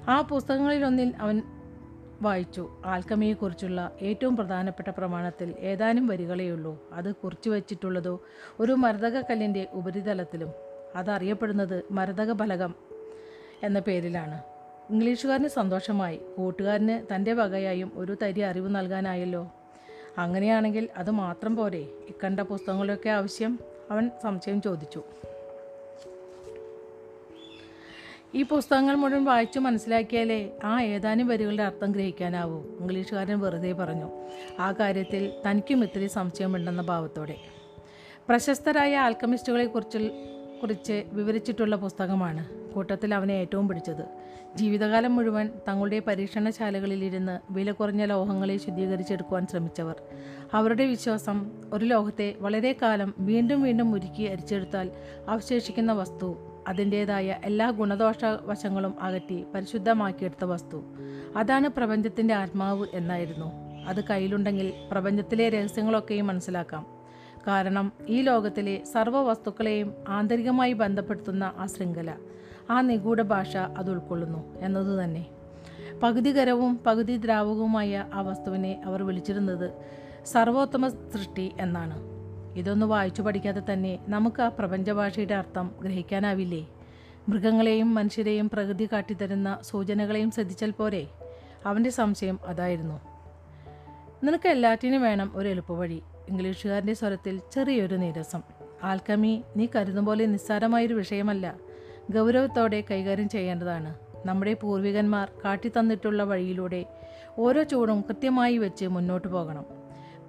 [0.10, 1.42] ആ പുസ്തകങ്ങളിലൊന്നിൽ അവൻ
[2.22, 2.70] വായിച്ചു.
[2.86, 6.90] ആൽക്കമിയെക്കുറിച്ചുള്ള ഏറ്റവും പ്രധാനപ്പെട്ട പ്രമാണത്തിൽ ഏതാനും വരികളെയുള്ളൂ.
[6.92, 8.22] അത് കുറിച്ചു വച്ചിട്ടുള്ളതോ
[8.60, 10.52] ഒരു മരതക കല്ലിന്റെ ഉപരിതലത്തിലും.
[10.96, 12.76] അതറിയപ്പെടുന്നത് മരതക ഫലകം
[13.64, 14.42] എന്ന പേരിലാണ്.
[14.90, 16.20] ഇംഗ്ലീഷുകാരന് സന്തോഷമായി.
[16.38, 19.52] കൂട്ടുകാരന് തന്റെ വകയായും ഒരു തരി അറിവ് നൽകാനായല്ലോ.
[20.18, 21.80] അങ്ങനെയാണെങ്കിൽ അത് മാത്രം പോരെ.
[21.80, 23.60] ഇക്കണ്ട പുസ്തകങ്ങളൊക്കെ ആവശ്യം?
[23.92, 25.04] അവൻ സംശയം ചോദിച്ചു.
[28.36, 32.58] ഈ പുസ്തകങ്ങൾ മുഴുവൻ വായിച്ചു മനസ്സിലാക്കിയാലേ ആ ഏതാനും വരികളുടെ അർത്ഥം ഗ്രഹിക്കാനാവൂ.
[32.80, 34.10] ഇംഗ്ലീഷുകാരൻ വെറുതെ പറഞ്ഞു
[34.60, 37.36] ആ കാര്യത്തിൽ തനിക്കും ഇത്തിരി സംശയമുണ്ടെന്ന ഭാവത്തോടെ.
[38.30, 40.12] പ്രശസ്തരായ ആൽക്കമിസ്റ്റുകളെ കുറിച്ച്
[40.62, 44.06] കുറിച്ച് വിവരിച്ചിട്ടുള്ള പുസ്തകമാണ് കൂട്ടത്തിൽ അവനെ ഏറ്റവും പിടിച്ചത്.
[44.56, 49.96] ജീവിതകാലം മുഴുവൻ തങ്ങളുടെ പരീക്ഷണശാലകളിലിരുന്ന് വില കുറഞ്ഞ ലോഹങ്ങളെ ശുദ്ധീകരിച്ചെടുക്കുവാൻ ശ്രമിച്ചവർ.
[50.54, 54.92] അവരുടെ വിശ്വാസം ഒരു ലോഹത്തെ വളരെ കാലം വീണ്ടും വീണ്ടും ഉരുക്കി അരിച്ചെടുത്താൽ
[55.28, 60.84] അവശേഷിക്കുന്ന വസ്തു അതിന്റേതായ എല്ലാ ഗുണദോഷ വശങ്ങളും അകറ്റി പരിശുദ്ധമാക്കിയെടുത്ത വസ്തു.
[61.36, 63.70] അതാണ് പ്രപഞ്ചത്തിന്റെ ആത്മാവ് എന്നായിരുന്നു.
[63.86, 67.00] അത് കയ്യിലുണ്ടെങ്കിൽ പ്രപഞ്ചത്തിലെ രഹസ്യങ്ങളൊക്കെയും മനസ്സിലാക്കാം.
[67.48, 72.14] കാരണം ഈ ലോകത്തിലെ സർവ വസ്തുക്കളെയും ആന്തരികമായി ബന്ധപ്പെടുത്തുന്ന ആ ശൃംഖല
[72.70, 75.26] ആ നിഗൂഢ ഭാഷ അത് ഉൾക്കൊള്ളുന്നു എന്നതുതന്നെ
[76.04, 79.68] പകുതി കരവും പകുതി ദ്രാവകവുമായ ആ വസ്തുവിനെ അവർ വിളിച്ചിരുന്നത്
[80.26, 82.09] സർവോത്തമ സൃഷ്ടി എന്നാണ്.
[82.60, 86.68] ഇതൊന്ന് വായിച്ചു പഠിക്കാതെ തന്നെ നമുക്ക് ആ പ്രപഞ്ചഭാഷയുടെ അർത്ഥം ഗ്രഹിക്കാനാവില്ലേ?
[87.30, 91.08] മൃഗങ്ങളെയും മനുഷ്യരെയും പ്രകൃതി കാട്ടിത്തരുന്ന സൂചനകളെയും ശ്രദ്ധിച്ചാൽ പോരെ?
[91.66, 93.02] അവന്റെ സംശയം അതായിരുന്നു.
[94.24, 96.02] നിനക്ക് എല്ലാറ്റിനും വേണം ഒരു എളുപ്പവഴി.
[96.30, 98.42] ഇംഗ്ലീഷുകാരന്റെ സ്വരത്തിൽ ചെറിയൊരു നീരസം.
[98.84, 101.56] ആൽക്കമി നീ കരുതും പോലെ നിസ്സാരമായൊരു വിഷയമല്ല.
[102.12, 103.96] ഗൗരവത്തോടെ കൈകാര്യം ചെയ്യേണ്ടതാണ്.
[104.26, 106.86] നമ്മുടെ പൂർവികന്മാർ കാട്ടിത്തന്നിട്ടുള്ള വഴിയിലൂടെ
[107.38, 109.79] ഓരോ ചൂടും കൃത്യമായി വെച്ച് മുന്നോട്ട് പോകണം.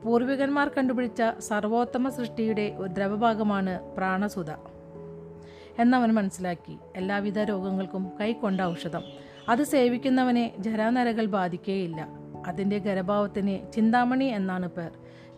[0.04, 4.50] പൂർവികന്മാർ കണ്ടുപിടിച്ച സർവോത്തമ സൃഷ്ടിയുടെ ഒരു ദ്രവഭാഗമാണ് പ്രാണസുത.
[5.78, 9.02] എന്നവൻ മനസ്സിലാക്കി എല്ലാവിധ രോഗങ്ങൾക്കും കൈക്കൊണ്ട ഔഷധം.
[9.48, 12.08] അത് സേവിക്കുന്നവനെ ജരാനരകൾ ബാധിക്കേയില്ല.
[12.46, 14.90] അതിന്റെ ഗർഭാവത്തിന് ചിന്താമണി എന്നാണ് പേർ.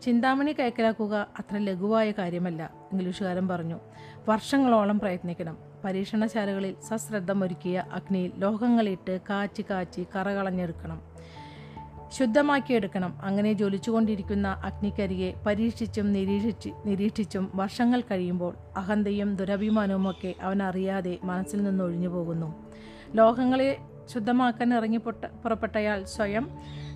[0.03, 3.81] ചിന്താമണി കൈക്കലാക്കുക അത്ര ലഘുവായ കാര്യമല്ല ഇംഗ്ലീഷുകാരൻ പറഞ്ഞു.
[4.29, 5.59] വർഷങ്ങളോളം പ്രയത്നിക്കണം.
[5.85, 11.12] പരീക്ഷണശാലകളിൽ സശ്രദ്ധമൊരുക്കിയ അഗ്നിയിൽ ലോഹങ്ങളിട്ട് കാച്ചി കാച്ചി കറകളഞ്ഞെടുക്കണം.
[12.13, 13.19] ശുദ്ധമാക്കിയെടുക്കണം.
[13.23, 22.09] അങ്ങനെ ജ്വലിച്ചുകൊണ്ടിരിക്കുന്ന അഗ്നിക്കരിയെ പരീക്ഷിച്ചും നിരീക്ഷിച്ച് നിരീക്ഷിച്ചും വർഷങ്ങൾ കഴിയുമ്പോൾ അഹന്തയും ദുരഭിമാനവുമൊക്കെ അവൻ അറിയാതെ മനസ്സിൽ നിന്ന് ഒഴിഞ്ഞു
[22.09, 22.71] പോകുന്നു.
[23.15, 23.79] ലോഹങ്ങളെ
[24.15, 26.51] ശുദ്ധമാക്കാൻ ഇറങ്ങി പൊട്ട പുറപ്പെട്ടയാൾ സ്വയം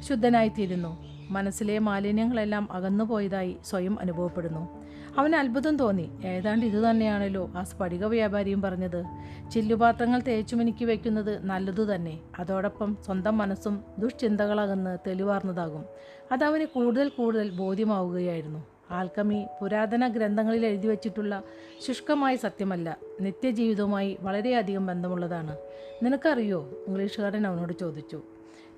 [0.09, 1.07] ശുദ്ധനായിത്തീരുന്നു.
[1.31, 4.86] മനസ്സിലെ മാലിന്യങ്ങളെല്ലാം അകന്നുപോയതായി സ്വയം അനുഭവപ്പെടുന്നു.
[5.19, 6.11] അവന് അത്ഭുതം തോന്നി.
[6.25, 9.05] ഏതാണ്ട് ഇത് തന്നെയാണല്ലോ ആ സ്ഫടിക വ്യാപാരിയും പറഞ്ഞത്.
[9.51, 12.21] ചില്ലുപാത്രങ്ങൾ തേച്ചുമിനുക്കി വയ്ക്കുന്നത് നല്ലതു തന്നെ.
[12.39, 15.85] അതോടൊപ്പം സ്വന്തം മനസ്സും ദുഷ്ചിന്തകളകന്ന് തെളിവാർന്നതാകും.
[16.33, 18.67] അതവന് കൂടുതൽ കൂടുതൽ ബോധ്യമാവുകയായിരുന്നു.
[18.91, 21.43] ആൽക്കമി പുരാതന ഗ്രന്ഥങ്ങളിൽ എഴുതി വച്ചിട്ടുള്ള
[21.87, 22.97] ശുഷ്കമായ സത്യമല്ല.
[23.21, 25.57] നിത്യജീവിതവുമായി വളരെയധികം ബന്ധമുള്ളതാണ്.
[26.03, 26.85] നിനക്കറിയോ?
[26.89, 28.23] ഇംഗ്ലീഷുകാരൻ അവനോട് ചോദിച്ചു.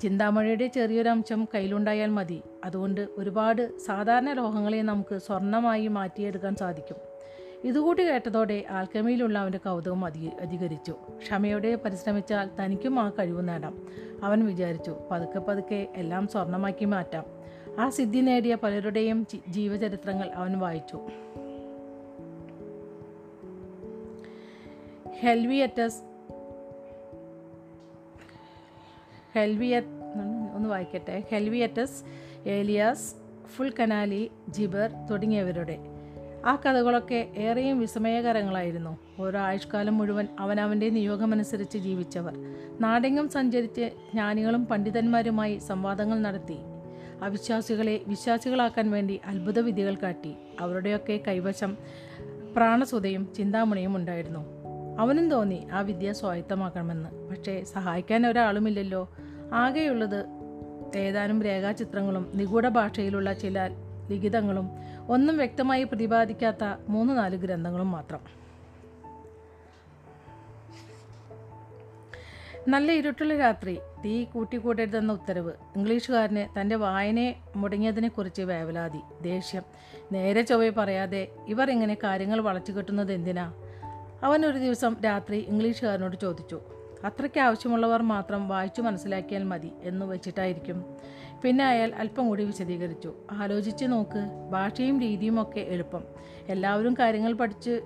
[0.03, 2.43] ചിന്താമണിയുടെ ചെറിയൊരംശം കയ്യിലുണ്ടായാൽ മതി.
[2.65, 6.97] അതുകൊണ്ട് ഒരുപാട് സാധാരണ ലോഹങ്ങളെ നമുക്ക് സ്വർണമായി മാറ്റിയെടുക്കാൻ സാധിക്കും.
[7.65, 10.97] ഇതുകൂടി കേട്ടതോടെ ആൽക്കമിയിലുള്ള അവന്റെ കൗതുകം അധി അധികരിച്ചു.
[11.19, 13.83] ക്ഷമയോടെ പരിശ്രമിച്ചാൽ തനിക്കും ആ കഴിവ് നേടാം.
[14.23, 17.25] അവൻ വിചാരിച്ചു പതുക്കെ പതുക്കെ എല്ലാം സ്വർണമാക്കി മാറ്റാം.
[17.79, 21.01] ആ സിദ്ധി നേടിയ പലരുടെയും ജീവചരിത്രങ്ങൾ അവൻ വായിച്ചു.
[25.21, 26.08] ഹെൽവിയറ്റസ്
[29.35, 29.89] ഹെൽവിയറ്റ്
[30.55, 31.23] ഒന്ന് വായിക്കട്ടെ.
[31.31, 32.05] ഹെൽവിയറ്റസ്
[32.49, 33.15] ഏലിയാസ്
[33.49, 35.79] ഫുൾ കനാലി ജിബർ തുടങ്ങിയവരുടെ.
[36.45, 38.99] ആ കഥകളൊക്കെ ഏറെയും വിസ്മയകരങ്ങളായിരുന്നു.
[39.21, 42.35] ഓരോ ആയുഷ്കാലം മുഴുവൻ അവനവന്റെ നിയോഗമനുസരിച്ച് ജീവിച്ചവർ.
[42.81, 46.57] നാടെങ്ങും സഞ്ചരിച്ച് ജ്ഞാനികളും പണ്ഡിതന്മാരുമായി സംവാദങ്ങൾ നടത്തി.
[47.23, 49.61] അവിശ്വാസികളെ വിശ്വാസികളാക്കാൻ വേണ്ടി അത്ഭുത
[50.03, 50.35] കാട്ടി.
[50.61, 51.77] അവരുടെയൊക്കെ കൈവശം
[52.57, 54.58] പ്രാണസുതയും ചിന്താമണിയും ഉണ്ടായിരുന്നു.
[54.99, 57.29] അവനും തോന്നി ആ വിദ്യ സ്വായത്തമാക്കണമെന്ന്.
[57.31, 59.09] പക്ഷേ സഹായിക്കാൻ ഒരാളുമില്ലല്ലോ.
[59.53, 60.27] ആകെയുള്ളത്
[60.97, 63.67] ഏതാനും രേഖാചിത്രങ്ങളും നിഗൂഢ ഭാഷയിലുള്ള ചില
[64.11, 64.71] ലിഖിതങ്ങളും
[65.09, 68.39] ഒന്നും വ്യക്തമായി പ്രതിപാദിക്കാത്ത മൂന്ന് നാല് ഗ്രന്ഥങ്ങളും മാത്രം.
[72.69, 79.63] നല്ല ഇരുട്ടുള്ള രാത്രി തീ കൂട്ടിക്കൂട്ടരുതെന്ന ഉത്തരവ് ഇംഗ്ലീഷുകാരന് തന്റെ വായനയെ മുടങ്ങിയതിനെക്കുറിച്ച് വേവലാതി ദേഷ്യം
[80.13, 83.53] നേരെ ചൊവ്വെ പറയാതെ ഇവർ ഇങ്ങനെ കാര്യങ്ങൾ വളച്ചു കെട്ടുന്നത് എന്തിനാ?
[84.23, 86.61] അവൻ ഒരു ദിവസം രാത്രി ഇംഗ്ലീഷുകാരനോട് ചോദിച്ചു
[87.05, 90.85] അത്രയ്ക്ക് ആവശ്യമുള്ളവർ മാത്രം വായിച്ചു മനസ്സിലാക്കിയാൽ മതി എന്ന് വെച്ചിട്ടായിരിക്കും.
[91.43, 96.05] പിന്നെ അയാൾ അല്പം കൂടി വിശദീകരിച്ചു ആലോചിച്ച് നോക്ക് ഭാഷയും രീതിയുമൊക്കെ എളുപ്പം.
[96.49, 97.81] എല്ലാവരും കാര്യങ്ങൾ പഠിച്ച്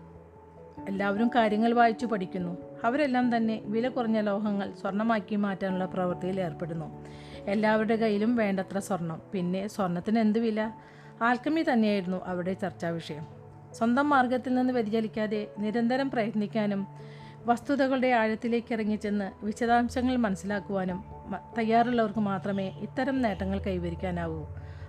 [0.88, 2.56] എല്ലാവരും കാര്യങ്ങൾ വായിച്ചു പഠിക്കുന്നു.
[2.84, 7.04] അവരെല്ലാം തന്നെ വില കുറഞ്ഞ ലോഹങ്ങൾ സ്വർണമാക്കി മാറ്റാനുള്ള പ്രവൃത്തിയിൽ ഏർപ്പെടുന്നു.
[7.46, 9.22] എല്ലാവരുടെ കയ്യിലും വേണ്ടത്ര സ്വർണം.
[9.32, 10.70] പിന്നെ സ്വർണത്തിന് എന്ത് വില?
[11.22, 13.41] ആൽക്കമി തന്നെയായിരുന്നു അവരുടെ ചർച്ചാ വിഷയം.
[13.72, 16.86] സ്വന്തം മാർഗത്തിൽ നിന്ന് വ്യതിചലിക്കാതെ നിരന്തരം പ്രയത്നിക്കാനും
[17.46, 21.04] വസ്തുതകളുടെ ആഴത്തിലേക്ക് ഇറങ്ങിച്ചെന്ന് വിശദാംശങ്ങൾ മനസ്സിലാക്കുവാനും
[21.58, 24.46] തയ്യാറുള്ളവർക്ക് മാത്രമേ ഇത്തരം നേട്ടങ്ങൾ കൈവരിക്കാനാവൂ.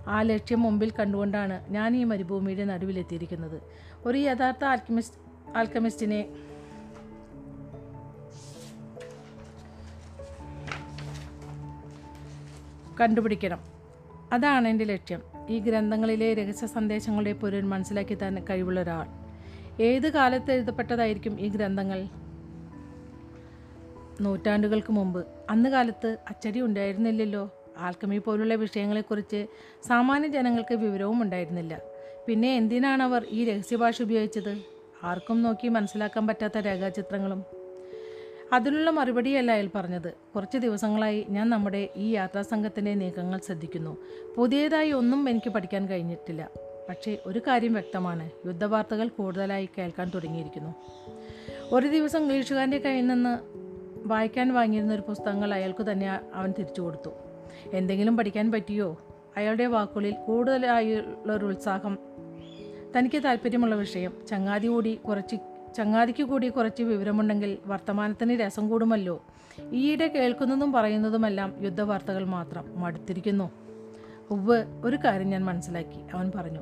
[0.08, 3.62] ആ ലക്ഷ്യം മുമ്പിൽ കണ്ടുകൊണ്ടാണ് ഞാൻ ഈ മരുഭൂമിയുടെ നടുവിലെത്തിയിരിക്കുന്നത്
[4.06, 5.18] ഒരു യഥാർത്ഥ ആൽക്കമിസ്റ്റ്
[5.58, 6.26] ആൽക്കമിസ്റ്റിനെ
[13.02, 13.60] കണ്ടുപിടിക്കണം.
[14.34, 15.33] അതാണ് എന്റെ ലക്ഷ്യം.
[15.50, 19.06] ഈ ഗ്രന്ഥങ്ങളിലെ രഹസ്യ സന്ദേശങ്ങളുടെ പൊരുൾ മനസ്സിലാക്കി തന്നെ കഴിവുള്ള ഒരാൾ.
[19.82, 22.08] ഏത് കാലത്ത് എഴുതപ്പെട്ടതായിരിക്കും ഈ ഗ്രന്ഥങ്ങൾ?
[24.22, 25.26] നൂറ്റാണ്ടുകൾക്ക് മുമ്പ്.
[25.50, 27.50] അന്ന് കാലത്ത് അച്ചടി ഉണ്ടായിരുന്നില്ലല്ലോ.
[27.78, 29.48] ആൽക്കമി പോലുള്ള വിഷയങ്ങളെക്കുറിച്ച്
[29.88, 31.82] സാമാന്യ ജനങ്ങൾക്ക് വിവരവും ഉണ്ടായിരുന്നില്ല.
[32.28, 34.58] പിന്നെ എന്തിനാണ് അവർ ഈ രഹസ്യഭാഷ ഉപയോഗിച്ചത്?
[35.04, 37.63] ആർക്കും നോക്കി മനസ്സിലാക്കാൻ പറ്റാത്ത രേഖാചിത്രങ്ങളും
[38.54, 40.14] അതിനുള്ള മറുപടിയല്ല അയാൾ പറഞ്ഞത്.
[40.36, 43.98] കുറച്ച് ദിവസങ്ങളായി ഞാൻ നമ്മുടെ ഈ യാത്രാസംഘത്തിന്റെ നീക്കങ്ങൾ ശ്രദ്ധിക്കുന്നു.
[44.36, 46.50] പുതിയതായി ഒന്നും എനിക്ക് പഠിക്കാൻ കഴിഞ്ഞിട്ടില്ല.
[46.90, 48.30] പക്ഷേ ഒരു കാര്യം വ്യക്തമാണ്.
[48.46, 50.76] യുദ്ധവാർത്തകൾ കൂടുതലായി കേൾക്കാൻ തുടങ്ങിയിരിക്കുന്നു.
[51.72, 53.40] ഒരു ദിവസം ഇംഗ്ലീഷുകാരന്റെ കയ്യിൽ നിന്ന്
[54.08, 57.10] വായിക്കാൻ വാങ്ങിയിരുന്ന ഒരു പുസ്തകങ്ങൾ അയാൾക്ക് തന്നെ അവൻ തിരിച്ചു കൊടുത്തു.
[57.74, 59.02] എന്തെങ്കിലും പഠിക്കാൻ പറ്റിയോ?
[59.38, 61.98] അയാളുടെ വാക്കുകളിൽ കൂടുതലായുള്ളൊരു ഉത്സാഹം
[62.98, 64.14] തനിക്ക് താല്പര്യമുള്ള വിഷയം.
[64.30, 65.36] ചങ്ങാതി കൂടി കുറച്ച്
[65.76, 69.24] ചങ്ങാതിക്ക് കൂടി കുറച്ച് വിവരമുണ്ടെങ്കിൽ വർത്തമാനത്തിന് രസം കൂടുമല്ലോ.
[69.74, 73.52] ഈയിടെ കേൾക്കുന്നതും പറയുന്നതുമെല്ലാം യുദ്ധവാർത്തകൾ മാത്രം മടുത്തിരിക്കുന്നു.
[74.32, 76.00] ഉവ്വ് ഒരു കാര്യം ഞാൻ മനസ്സിലാക്കി.
[76.14, 76.60] അവൻ പറഞ്ഞു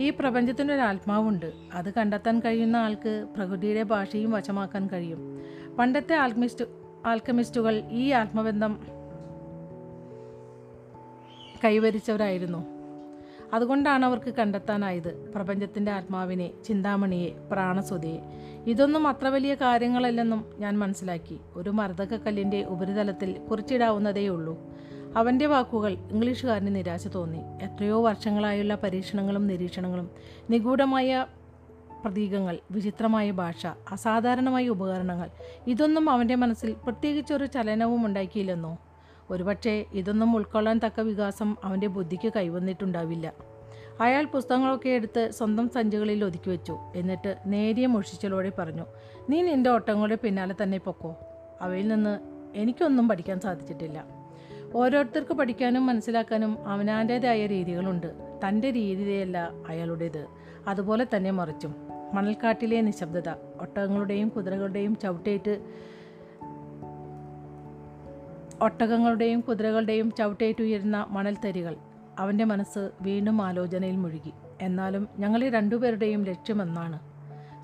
[0.00, 1.52] ഈ പ്രപഞ്ചത്തിന്റെ ഒരു ആത്മാവുണ്ട്.
[1.74, 5.42] അത് കണ്ടെത്താൻ കഴിയുന്ന ആൾക്ക് പ്രകൃതിയുടെ ഭാഷയും വശമാക്കാൻ കഴിയും.
[5.78, 6.64] പണ്ടത്തെ ആൽക്കമിസ്റ്റ്
[7.06, 8.86] ആൽക്കമിസ്റ്റുകൾ ഈ ആത്മബന്ധം
[11.64, 12.79] കൈവരിച്ചവരായിരുന്നു.
[13.54, 15.32] അതുകൊണ്ടാണ് അവർക്ക് കണ്ടെത്താനായത്.
[15.34, 18.18] പ്രപഞ്ചത്തിന്റെ ആത്മാവിനെ ചിന്താമണിയെ പ്രാണസ്വതയെ
[18.66, 21.40] ഇതൊന്നും അത്ര വലിയ കാര്യങ്ങളല്ലെന്നും ഞാൻ മനസ്സിലാക്കി.
[21.56, 24.58] ഒരു മർദ്ദകക്കല്ലിന്റെ ഉപരിതലത്തിൽ കുറിച്ചിടാവുന്നതേയുള്ളൂ
[25.16, 27.38] അവന്റെ വാക്കുകൾ ഇംഗ്ലീഷുകാരന് നിരാശ തോന്നി.
[27.62, 30.10] എത്രയോ വർഷങ്ങളായുള്ള പരീക്ഷണങ്ങളും നിരീക്ഷണങ്ങളും
[30.50, 31.26] നിഗൂഢമായ
[32.04, 35.30] പ്രതീകങ്ങൾ വിചിത്രമായ ഭാഷ അസാധാരണമായ ഉപകരണങ്ങൾ
[35.66, 38.78] ഇതൊന്നും അവന്റെ മനസ്സിൽ പ്രത്യേകിച്ചൊരു ചലനവും ഉണ്ടാക്കിയില്ലെന്നോ?
[39.30, 43.32] ഒരുപക്ഷെ ഇതൊന്നും ഉൾക്കൊള്ളാൻ തക്ക വികാസം അവന്റെ ബുദ്ധിക്ക് കൈവന്നിട്ടുണ്ടാവില്ല.
[44.00, 46.78] അയാൾ പുസ്തകങ്ങളൊക്കെ എടുത്ത് സ്വന്തം സഞ്ചികളിൽ ഒതുക്കി വെച്ചു.
[46.96, 48.86] എന്നിട്ട് നേരിയ മുഷിച്ചലോടെ പറഞ്ഞു
[49.30, 51.16] നീ നിന്റെ ഓട്ടങ്ങളുടെ പിന്നാലെ തന്നെ പൊക്കോ.
[51.60, 52.18] അവയിൽ നിന്ന്
[52.54, 54.04] എനിക്കൊന്നും പഠിക്കാൻ സാധിച്ചിട്ടില്ല.
[54.74, 58.06] ഓരോരുത്തർക്ക് പഠിക്കാനും മനസ്സിലാക്കാനും അവനാന്റേതായ രീതികളുണ്ട്.
[58.48, 60.26] തന്റെ രീതിയല്ല അയാളുടേത്.
[60.66, 61.74] അതുപോലെ തന്നെ മറിച്ചും.
[62.14, 63.28] മണൽക്കാട്ടിലെ നിശബ്ദത
[63.60, 65.60] ഒട്ടകങ്ങളുടെയും കുതിരകളുടെയും ചവിട്ടേറ്റ്
[68.62, 71.76] ഒട്ടകങ്ങളുടെയും കുതിരകളുടെയും ചവിട്ടേറ്റുയരുന്ന മണൽത്തരികൾ.
[72.18, 74.32] അവന്റെ മനസ്സ് വീണ്ടും ആലോചനയിൽ മുഴുകി.
[74.60, 76.98] എന്നാലും ഞങ്ങളെ രണ്ടുപേരുടെയും ലക്ഷ്യമെന്നാണ്.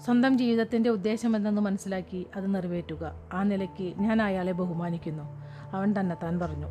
[0.01, 3.29] സ്വന്തം ജീവിതത്തിന്റെ ഉദ്ദേശമെന്തെന്ന് മനസ്സിലാക്കി അത് നിറവേറ്റുക.
[3.33, 5.23] ആ നിലയ്ക്ക് ഞാൻ അയാളെ ബഹുമാനിക്കുന്നു.
[5.73, 6.67] അവൻ തന്നെത്താൻ പറഞ്ഞു.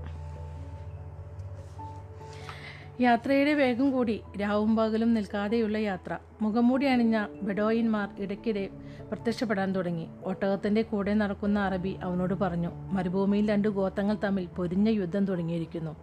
[3.01, 6.17] യാത്രയുടെ വേഗം കൂടി രാവും പകലും നിൽക്കാതെയുള്ള യാത്ര.
[6.41, 8.69] മുഖംമൂടി അണിഞ്ഞ ബെഡോയിന്മാർ ഇടയ്ക്കിടെ
[9.11, 10.07] പ്രത്യക്ഷപ്പെടാൻ തുടങ്ങി.
[10.25, 15.95] ഒട്ടകത്തിന്റെ കൂടെ നടക്കുന്ന അറബി അവനോട് പറഞ്ഞു മരുഭൂമിയിൽ രണ്ട് ഗോത്രങ്ങൾ തമ്മിൽ പൊരിഞ്ഞ യുദ്ധം തുടങ്ങിയിരിക്കുന്നു.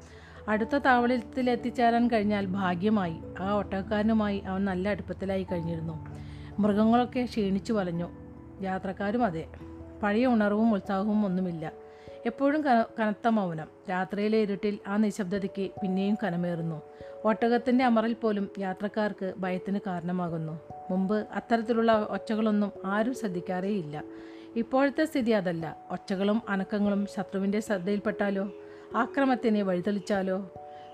[0.48, 3.16] അടുത്ത താവളത്തിൽ എത്തിച്ചേരാൻ കഴിഞ്ഞാൽ ഭാഗ്യമായി.
[3.40, 6.06] ആ ഒട്ടകക്കാരനുമായി അവൻ നല്ല അടുപ്പത്തിലായി കഴിഞ്ഞിരുന്നു.
[6.58, 8.08] മൃഗങ്ങളൊക്കെ ക്ഷീണിച്ചു വലഞ്ഞു.
[8.60, 9.44] യാത്രക്കാരും അതെ.
[10.02, 11.72] പഴയ ഉണർവും ഉത്സാഹവും ഒന്നുമില്ല.
[12.26, 13.66] എപ്പോഴും കന കനത്ത മൗനം.
[13.90, 16.82] രാത്രിയിലെ ഇരുട്ടിൽ ആ നിശബ്ദതയ്ക്ക് പിന്നെയും കനമേറുന്നു.
[17.24, 20.60] ഒട്ടകത്തിന്റെ അമറിൽ പോലും യാത്രക്കാർക്ക് ഭയത്തിന് കാരണമാകുന്നു.
[20.90, 24.04] മുമ്പ് അത്തരത്തിലുള്ള ഒച്ചകളൊന്നും ആരും ശ്രദ്ധിക്കാറേയില്ല.
[24.56, 25.76] ഇപ്പോഴത്തെ സ്ഥിതി അതല്ല.
[25.90, 28.52] ഒച്ചകളും അനക്കങ്ങളും ശത്രുവിന്റെ ശ്രദ്ധയിൽപ്പെട്ടാലോ?
[28.96, 30.52] ആക്രമത്തിന് വഴിതെളിച്ചാലോ?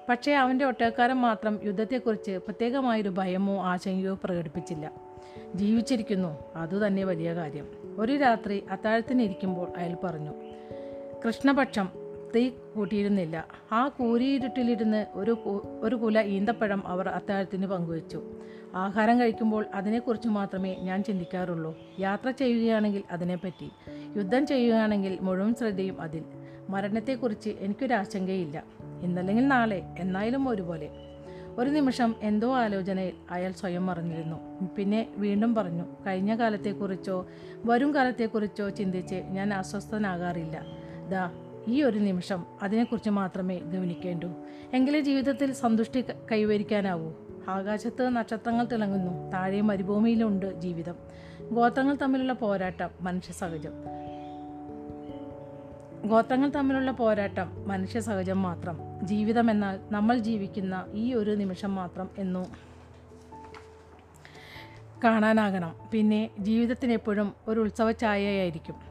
[0.08, 4.92] പക്ഷേ അവന്റെ ഒട്ടകക്കാരൻ മാത്രം യുദ്ധത്തെക്കുറിച്ച് പ്രത്യേകമായൊരു ഭയമോ ആശങ്കയോ പ്രകടിപ്പിച്ചില്ല.
[5.54, 6.38] ജീവിച്ചിരിക്കുന്നു.
[6.56, 7.68] അതുതന്നെ വലിയ കാര്യം.
[7.98, 10.30] ഒരു രാത്രി അത്താഴത്തിനിരിക്കുമ്പോൾ അയാൾ പറഞ്ഞു
[11.26, 13.46] കൃഷ്ണപക്ഷം തീ കൂട്ടിയിരുന്നില്ല.
[13.72, 15.36] ആ കൂരിയിരുട്ടിലിരുന്ന് ഒരു
[15.80, 18.22] ഒരു കുല ഈന്തപ്പഴം അവർ അത്താഴത്തിന് പങ്കുവച്ചു.
[18.74, 21.78] ആഹാരം കഴിക്കുമ്പോൾ അതിനെക്കുറിച്ച് മാത്രമേ ഞാൻ ചിന്തിക്കാറുള്ളൂ.
[22.00, 23.70] യാത്ര ചെയ്യുകയാണെങ്കിൽ അതിനെപ്പറ്റി.
[24.16, 26.24] യുദ്ധം ചെയ്യുകയാണെങ്കിൽ മുഴുവൻ ശ്രദ്ധയും അതിൽ.
[26.70, 28.64] മരണത്തെക്കുറിച്ച് എനിക്കൊരാശങ്കയില്ല
[29.02, 30.90] ഇന്നല്ലെങ്കിൽ നാളെ എന്നായാലും ഒരുപോലെ.
[31.58, 34.36] ഒരു നിമിഷം എന്തോ ആലോചനയിൽ അയാൾ സ്വയം മറന്നിരുന്നു
[34.76, 37.26] പിന്നെ വീണ്ടും പറഞ്ഞു കഴിഞ്ഞ കാലത്തെക്കുറിച്ചോ
[37.64, 40.62] വരും കാലത്തെക്കുറിച്ചോ ചിന്തിച്ച് ഞാൻ അസ്വസ്ഥനാകാറില്ല.
[41.10, 41.30] ദാ
[41.68, 44.28] ഈ ഒരു നിമിഷം അതിനെക്കുറിച്ച് മാത്രമേ ഗവനിക്കേണ്ടൂ.
[44.72, 47.12] എങ്കിലേ ജീവിതത്തിൽ സന്തുഷ്ടി കൈവരിക്കാനാവൂ.
[47.48, 49.32] ആകാശത്ത് നക്ഷത്രങ്ങൾ തിളങ്ങുന്നു.
[49.32, 50.94] താഴെ മരുഭൂമിയിലുണ്ട് ജീവിതം.
[51.52, 53.72] ഗോത്രങ്ങൾ തമ്മിലുള്ള പോരാട്ടം മനുഷ്യ സഹജം
[56.08, 58.78] ഗോത്രങ്ങൾ തമ്മിലുള്ള പോരാട്ടം മനുഷ്യ സഹജം മാത്രം.
[59.02, 62.46] ജീവിതം എന്നാൽ നമ്മൾ ജീവിക്കുന്ന ഈ ഒരു നിമിഷം മാത്രം എന്നു
[65.04, 65.74] കാണാനാകണം.
[65.92, 68.87] പിന്നെ ജീവിതത്തിന് എപ്പോഴും ഒരു ഉത്സവ ഛായയായിരിക്കും.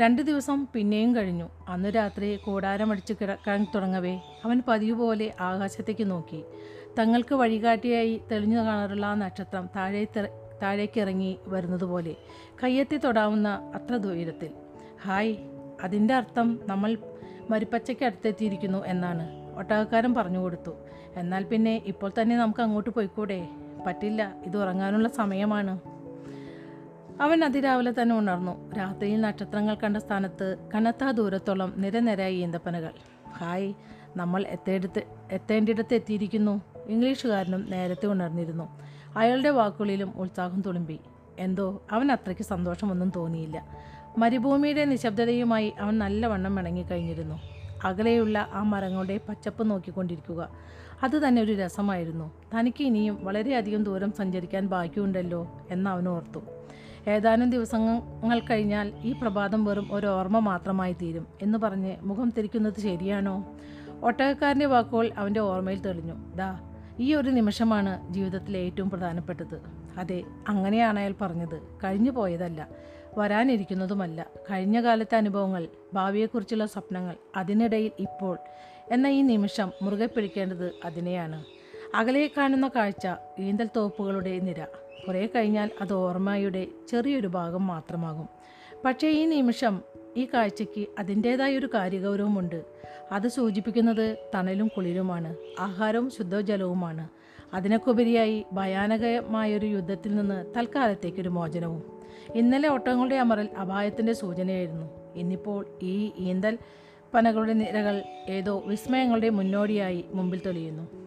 [0.00, 1.48] രണ്ട് ദിവസം പിന്നെയും കഴിഞ്ഞു.
[1.68, 4.18] അന്ന് രാത്രി കൂടാരമടിച്ച് കിടക്കാൻ തുടങ്ങവേ.
[4.44, 6.44] അവൻ പതിവ് പോലെ ആകാശത്തേക്ക് നോക്കി.
[6.98, 10.06] തങ്ങൾക്ക് വഴികാട്ടിയായി തെളിഞ്ഞു കാണാറുള്ള നക്ഷത്രം താഴെ
[10.62, 12.16] താഴേക്കിറങ്ങി വരുന്നത് പോലെ
[12.62, 14.50] കയ്യെത്തി തൊടാവുന്ന അത്ര ദൂരത്തിൽ.
[15.02, 15.36] ഹായ്
[15.82, 16.96] അതിന്റെ അർത്ഥം നമ്മൾ
[17.50, 19.28] മരിപ്പച്ചയ്ക്ക് അടുത്തെത്തിയിരിക്കുന്നു എന്നാണ്.
[19.58, 20.70] ഒട്ടകക്കാരൻ പറഞ്ഞു കൊടുത്തു.
[21.16, 23.48] എന്നാൽ പിന്നെ ഇപ്പോൾ തന്നെ നമുക്ക് അങ്ങോട്ട് പോയിക്കൂടെ?
[23.86, 25.80] പറ്റില്ല ഇത് ഉറങ്ങാനുള്ള സമയമാണ്.
[27.20, 28.72] അവൻ അതിരാവിലെ തന്നെ ഉണർന്നു.
[28.72, 32.90] രാത്രിയിൽ നക്ഷത്രങ്ങൾ കണ്ട സ്ഥാനത്ത് കനത്ത ദൂരത്തോളം നിരനിരയായി ഈന്തപ്പനകൾ.
[33.30, 33.74] ഹായ്
[34.16, 35.02] നമ്മൾ എത്തേടത്ത്
[35.32, 38.78] എത്തേണ്ടിടത്ത് എത്തിയിരിക്കുന്നു ഇംഗ്ലീഷുകാരനും നേരത്തെ ഉണർന്നിരുന്നു.
[39.16, 41.00] അയാളുടെ വാക്കുകളിലും ഉത്സാഹം തുളുമ്പി.
[41.38, 43.66] എന്തോ അവൻ അത്രയ്ക്ക് സന്തോഷമൊന്നും തോന്നിയില്ല.
[44.18, 47.40] മരുഭൂമിയുടെ നിശബ്ദതയുമായി അവൻ നല്ലവണ്ണം ഇണങ്ങിക്കഴിഞ്ഞിരുന്നു
[47.84, 50.48] അകലെയുള്ള ആ മരങ്ങളുടെ പച്ചപ്പ് നോക്കിക്കൊണ്ടിരിക്കുക.
[51.02, 52.32] അത് തന്നെ ഒരു രസമായിരുന്നു.
[52.58, 56.40] തനിക്ക് ഇനിയും വളരെയധികം ദൂരം സഞ്ചരിക്കാൻ ബാക്കിയുണ്ടല്ലോ എന്ന് അവൻ ഓർത്തു.
[57.08, 63.56] ഏതാനും ദിവസങ്ങൾ കഴിഞ്ഞാൽ ഈ പ്രഭാതം വെറും ഒരു ഓർമ്മ മാത്രമായി തീരും എന്ന് പറഞ്ഞ് മുഖം തിരിക്കുന്നത് ശരിയാണോ?
[64.02, 66.36] ഒട്ടകക്കാരന്റെ വാക്കുകൾ അവന്റെ ഓർമ്മയിൽ തെളിഞ്ഞു.
[66.36, 66.60] ദാ
[67.00, 69.62] ഈ ഒരു നിമിഷമാണ് ജീവിതത്തിലെ ഏറ്റവും പ്രധാനപ്പെട്ടത്.
[69.98, 71.62] അതെ അങ്ങനെയാണ് അയാൾ പറഞ്ഞത്.
[71.84, 72.68] കഴിഞ്ഞു പോയതല്ല
[73.18, 74.26] വരാനിരിക്കുന്നതുമല്ല.
[74.50, 78.38] കഴിഞ്ഞ കാലത്തെ അനുഭവങ്ങൾ ഭാവിയെക്കുറിച്ചുള്ള സ്വപ്നങ്ങൾ അതിനിടയിൽ ഇപ്പോൾ
[78.92, 81.44] എന്ന ഈ നിമിഷം മുറുകെ പിടിക്കേണ്ടത് അതിനെയാണ്.
[81.94, 83.06] അകലെ കാണുന്ന കാഴ്ച
[83.38, 84.62] ഈന്തൽ തോപ്പുകളുടെ നിര.
[85.08, 88.28] കുറേ കഴിഞ്ഞാൽ അത് ഓർമ്മയുടെ ചെറിയൊരു ഭാഗം മാത്രമാകും.
[88.84, 89.80] പക്ഷേ ഈ നിമിഷം
[90.16, 92.64] ഈ കാഴ്ചയ്ക്ക് അതിന്റേതായ ഒരു കാര്യഗൗരവമുണ്ട്.
[93.12, 97.08] അത് സൂചിപ്പിക്കുന്നത് തണലും കുളിരുമാണ് ആഹാരവും ശുദ്ധജലവുമാണ്.
[97.54, 101.82] അതിനൊക്കുപരിയായി ഭയാനകമായൊരു യുദ്ധത്തിൽ നിന്ന് തൽക്കാലത്തേക്കൊരു മോചനവും.
[102.34, 104.86] ഇന്നലെ ഓട്ടങ്ങളുടെ അമറൽ അപായത്തിന്റെ സൂചനയായിരുന്നു.
[105.14, 106.58] ഇന്നിപ്പോൾ ഈ ഈന്തൽ
[107.14, 111.05] പനകളുടെ നിരകൾ ഏതോ വിസ്മയങ്ങളുടെ മുന്നോടിയായി മുമ്പിൽ തെളിയുന്നു.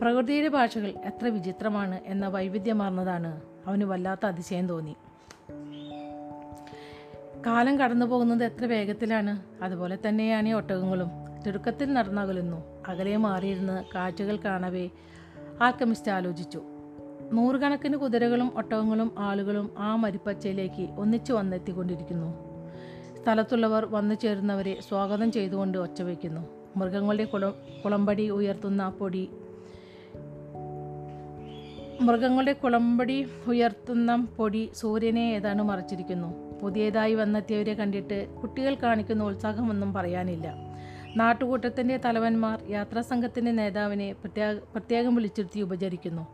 [0.00, 4.96] പ്രകൃതിയുടെ ഭാഷകൾ എത്ര വിചിത്രമാണ് എന്ന വൈവിധ്യമാർന്നതാണ് അവന് വല്ലാത്ത അതിശയം തോന്നി.
[7.46, 9.64] കാലം കടന്നു പോകുന്നത് എത്ര വേഗത്തിലാണ്.
[9.64, 11.10] അതുപോലെ തന്നെയാണ് ഈ ഒട്ടകങ്ങളും.
[11.46, 12.62] തിടുക്കത്തിൽ നടന്നകലുന്നു.
[12.88, 14.88] അകലെ മാറിയിരുന്ന് കാഴ്ചകൾ കാണവേ
[15.62, 16.62] ആൽക്കമിസ്റ്റ് ആലോചിച്ചു.
[17.32, 22.34] നൂറുകണക്കിന് കുതിരകളും ഒട്ടകങ്ങളും ആളുകളും ആ മരിപ്പച്ചയിലേക്ക് ഒന്നിച്ചു വന്നെത്തിക്കൊണ്ടിരിക്കുന്നു.
[23.22, 26.40] സ്ഥലത്തുള്ളവർ വന്നു ചേരുന്നവരെ സ്വാഗതം ചെയ്തുകൊണ്ട് ഒച്ചവയ്ക്കുന്നു
[26.76, 27.54] മൃഗങ്ങളുടെ കുളം
[27.84, 29.30] കുളമ്പടി ഉയർത്തുന്ന പൊടി
[32.00, 36.58] മൃഗങ്ങളുടെ കുളമ്പടി ഉയർത്തുന്ന പൊടി സൂര്യനെ ഏതാണ്ട് മറച്ചിരിക്കുന്നു.
[36.62, 40.54] പുതിയതായി വന്നെത്തിയവരെ കണ്ടിട്ട് കുട്ടികൾ കാണിക്കുന്ന ഉത്സാഹമൊന്നും പറയാനില്ല.
[41.16, 46.26] നാട്ടുകൂട്ടത്തിന്റെ തലവന്മാർ യാത്രാസംഘത്തിന്റെ നേതാവിനെ പ്രത്യേക പ്രത്യേകം വിളിച്ചിരുത്തി ഉപചരിക്കുന്നു.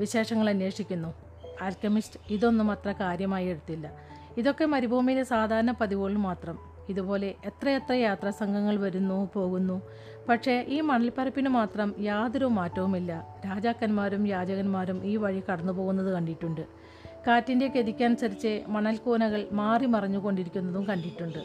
[0.00, 1.14] വിശേഷങ്ങൾ അന്വേഷിക്കുന്നു.
[1.62, 3.92] ആൽക്കമിസ്റ്റ് ഇതൊന്നും അത്ര കാര്യമായി എടുത്തില്ല.
[4.36, 6.58] ഇതൊക്കെ മരുഭൂമിയിലെ സാധാരണ പതിവുകൾ മാത്രം.
[6.88, 9.82] ഇതുപോലെ എത്രയെത്ര യാത്രാ സംഘങ്ങൾ വരുന്നു പോകുന്നു.
[10.28, 13.26] പക്ഷേ ഈ മണൽപ്പരപ്പിന് മാത്രം യാതൊരു മാറ്റവുമില്ല.
[13.46, 16.60] രാജാക്കന്മാരും യാചകന്മാരും ഈ വഴി കടന്നു പോകുന്നത് കണ്ടിട്ടുണ്ട്.
[17.26, 21.38] കാറ്റിന്റെ ഗതിക്കനുസരിച്ച് മണൽക്കൂനകൾ മാറി മറിഞ്ഞുകൊണ്ടിരിക്കുന്നതും കണ്ടിട്ടുണ്ട്.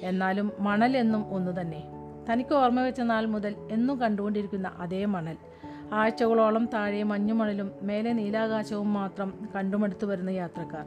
[0.00, 1.82] എന്നാലും മണൽ എന്നും ഒന്നു തന്നെ
[2.30, 5.36] തനിക്ക് ഓർമ്മ വെച്ച നാൾ മുതൽ എന്നും കണ്ടുകൊണ്ടിരിക്കുന്ന അതേ മണൽ.
[5.92, 10.84] ആഴ്ചകളോളം താഴെ മഞ്ഞുമണലും മേലെ നീലാകാശവും മാത്രം കണ്ടുമടുത്തു വരുന്ന യാത്രക്കാർ.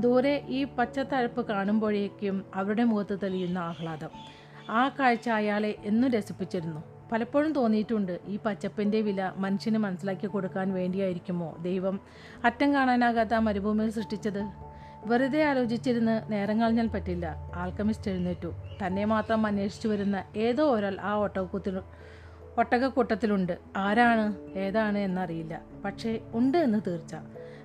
[0.00, 4.08] ദൂരെ ഈ പച്ചത്തഴപ്പ് കാണുമ്പോഴേക്കും അവരുടെ മുഖത്ത് തെളിയുന്ന ആഹ്ലാദം.
[4.70, 6.82] ആ കാഴ്ച അയാളെ എന്നും രസിപ്പിച്ചിരുന്നു.
[7.12, 12.00] പലപ്പോഴും തോന്നിയിട്ടുണ്ട് ഈ പച്ചപ്പിന്റെ വില മനുഷ്യന് മനസ്സിലാക്കി കൊടുക്കാൻ വേണ്ടിയായിരിക്കുമോ ദൈവം
[12.44, 14.50] അറ്റം കാണാനാകാത്ത മരുഭൂമിയിൽ സൃഷ്ടിച്ചത്?
[15.06, 17.50] വെറുതെ ആലോചിച്ചിരുന്ന് നേരം കളഞ്ഞാൽ പറ്റില്ല.
[17.54, 18.52] ആൽക്കമിസ്റ്റ് എഴുന്നേറ്റു.
[18.86, 21.80] തന്നെ മാത്രം അന്വേഷിച്ചു വരുന്ന ഏതോ ഒരാൾ ആ ഒട്ടകക്കൂത്തിൽ
[22.58, 23.58] ഒട്ടകക്കൂട്ടത്തിലുണ്ട്.
[23.76, 25.60] ആരാണ് ഏതാണ് എന്നറിയില്ല.
[25.84, 27.14] പക്ഷേ ഉണ്ട് എന്ന് തീർച്ച.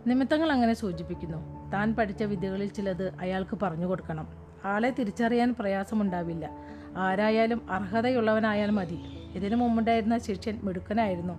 [0.08, 1.72] നിമിത്തങ്ങൾ അങ്ങനെ സൂചിപ്പിക്കുന്നു.
[1.72, 4.28] താൻ പഠിച്ച വിദ്യകളിൽ ചിലത് അയാൾക്ക് പറഞ്ഞു കൊടുക്കണം.
[4.66, 6.50] ആളെ തിരിച്ചറിയാൻ പ്രയാസമുണ്ടാവില്ല.
[6.98, 9.00] ആരായാലും അർഹതയുള്ളവനായാൽ മതി.
[9.34, 11.34] ഇതിനു മുമ്പുണ്ടായിരുന്ന ശിഷ്യൻ മിടുക്കനായിരുന്നു.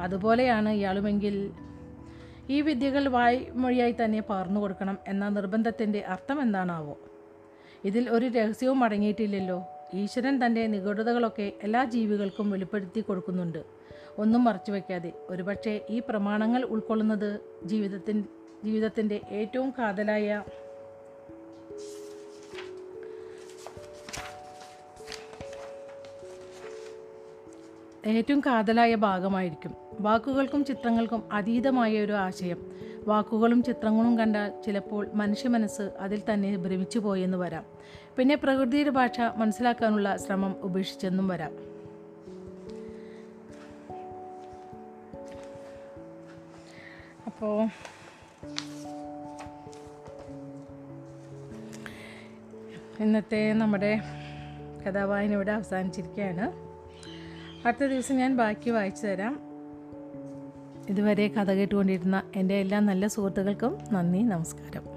[0.00, 1.52] അതുപോലെയാണ് ഇയാളുമെങ്കിൽ
[2.50, 6.98] ഈ വിദ്യകൾ വായ്മൊഴിയായി തന്നെ പകർന്നു കൊടുക്കണം എന്ന നിർബന്ധത്തിന്റെ അർത്ഥം എന്താണാവോ?
[7.84, 9.64] ഇതിൽ ഒരു രഹസ്യവും അടങ്ങിയിട്ടില്ലല്ലോ.
[9.96, 13.64] ഈശ്വരൻ തന്റെ നിഗൂഢതകളൊക്കെ എല്ലാ ജീവികൾക്കും വെളിപ്പെടുത്തി കൊടുക്കുന്നുണ്ട്.
[14.18, 15.12] ഒന്നും മറച്ചു വയ്ക്കാതെ.
[15.28, 18.24] ഒരുപക്ഷെ ഈ പ്രമാണങ്ങൾ ഉൾക്കൊള്ളുന്നത് ജീവിതത്തിൻ
[18.64, 20.44] ജീവിതത്തിന്റെ ഏറ്റവും കാതലായ
[28.06, 29.74] ഏറ്റവും കാതലായ ഭാഗമായിരിക്കും.
[30.00, 32.75] വാക്കുകൾക്കും ചിത്രങ്ങൾക്കും അതീതമായ ഒരു ആശയം.
[33.06, 37.64] വാക്കുകളും ചിത്രങ്ങളും കണ്ടാൽ ചിലപ്പോൾ മനുഷ്യ മനസ്സ് അതിൽ തന്നെ ഭ്രമിച്ചു പോയെന്ന് വരാം.
[38.16, 41.52] പിന്നെ പ്രകൃതിയുടെ ഭാഷ മനസ്സിലാക്കാനുള്ള ശ്രമം ഉപേക്ഷിച്ചെന്നും വരാം.
[47.26, 47.68] അപ്പോൾ
[53.02, 54.00] ഇന്നത്തെ നമ്മുടെ
[54.86, 56.52] കഥാവായന ഇവിടെ അവസാനിച്ചിരിക്കുകയാണ്.
[57.66, 59.45] അടുത്ത ദിവസം ഞാൻ ബാക്കി വായിച്ചു തരാം.
[60.90, 64.95] ഇതുവരെ കഥ കേട്ടുകൊണ്ടിരുന്ന എന്റെ എല്ലാ നല്ല സുഹൃത്തുക്കൾക്കും നന്ദി നമസ്കാരം.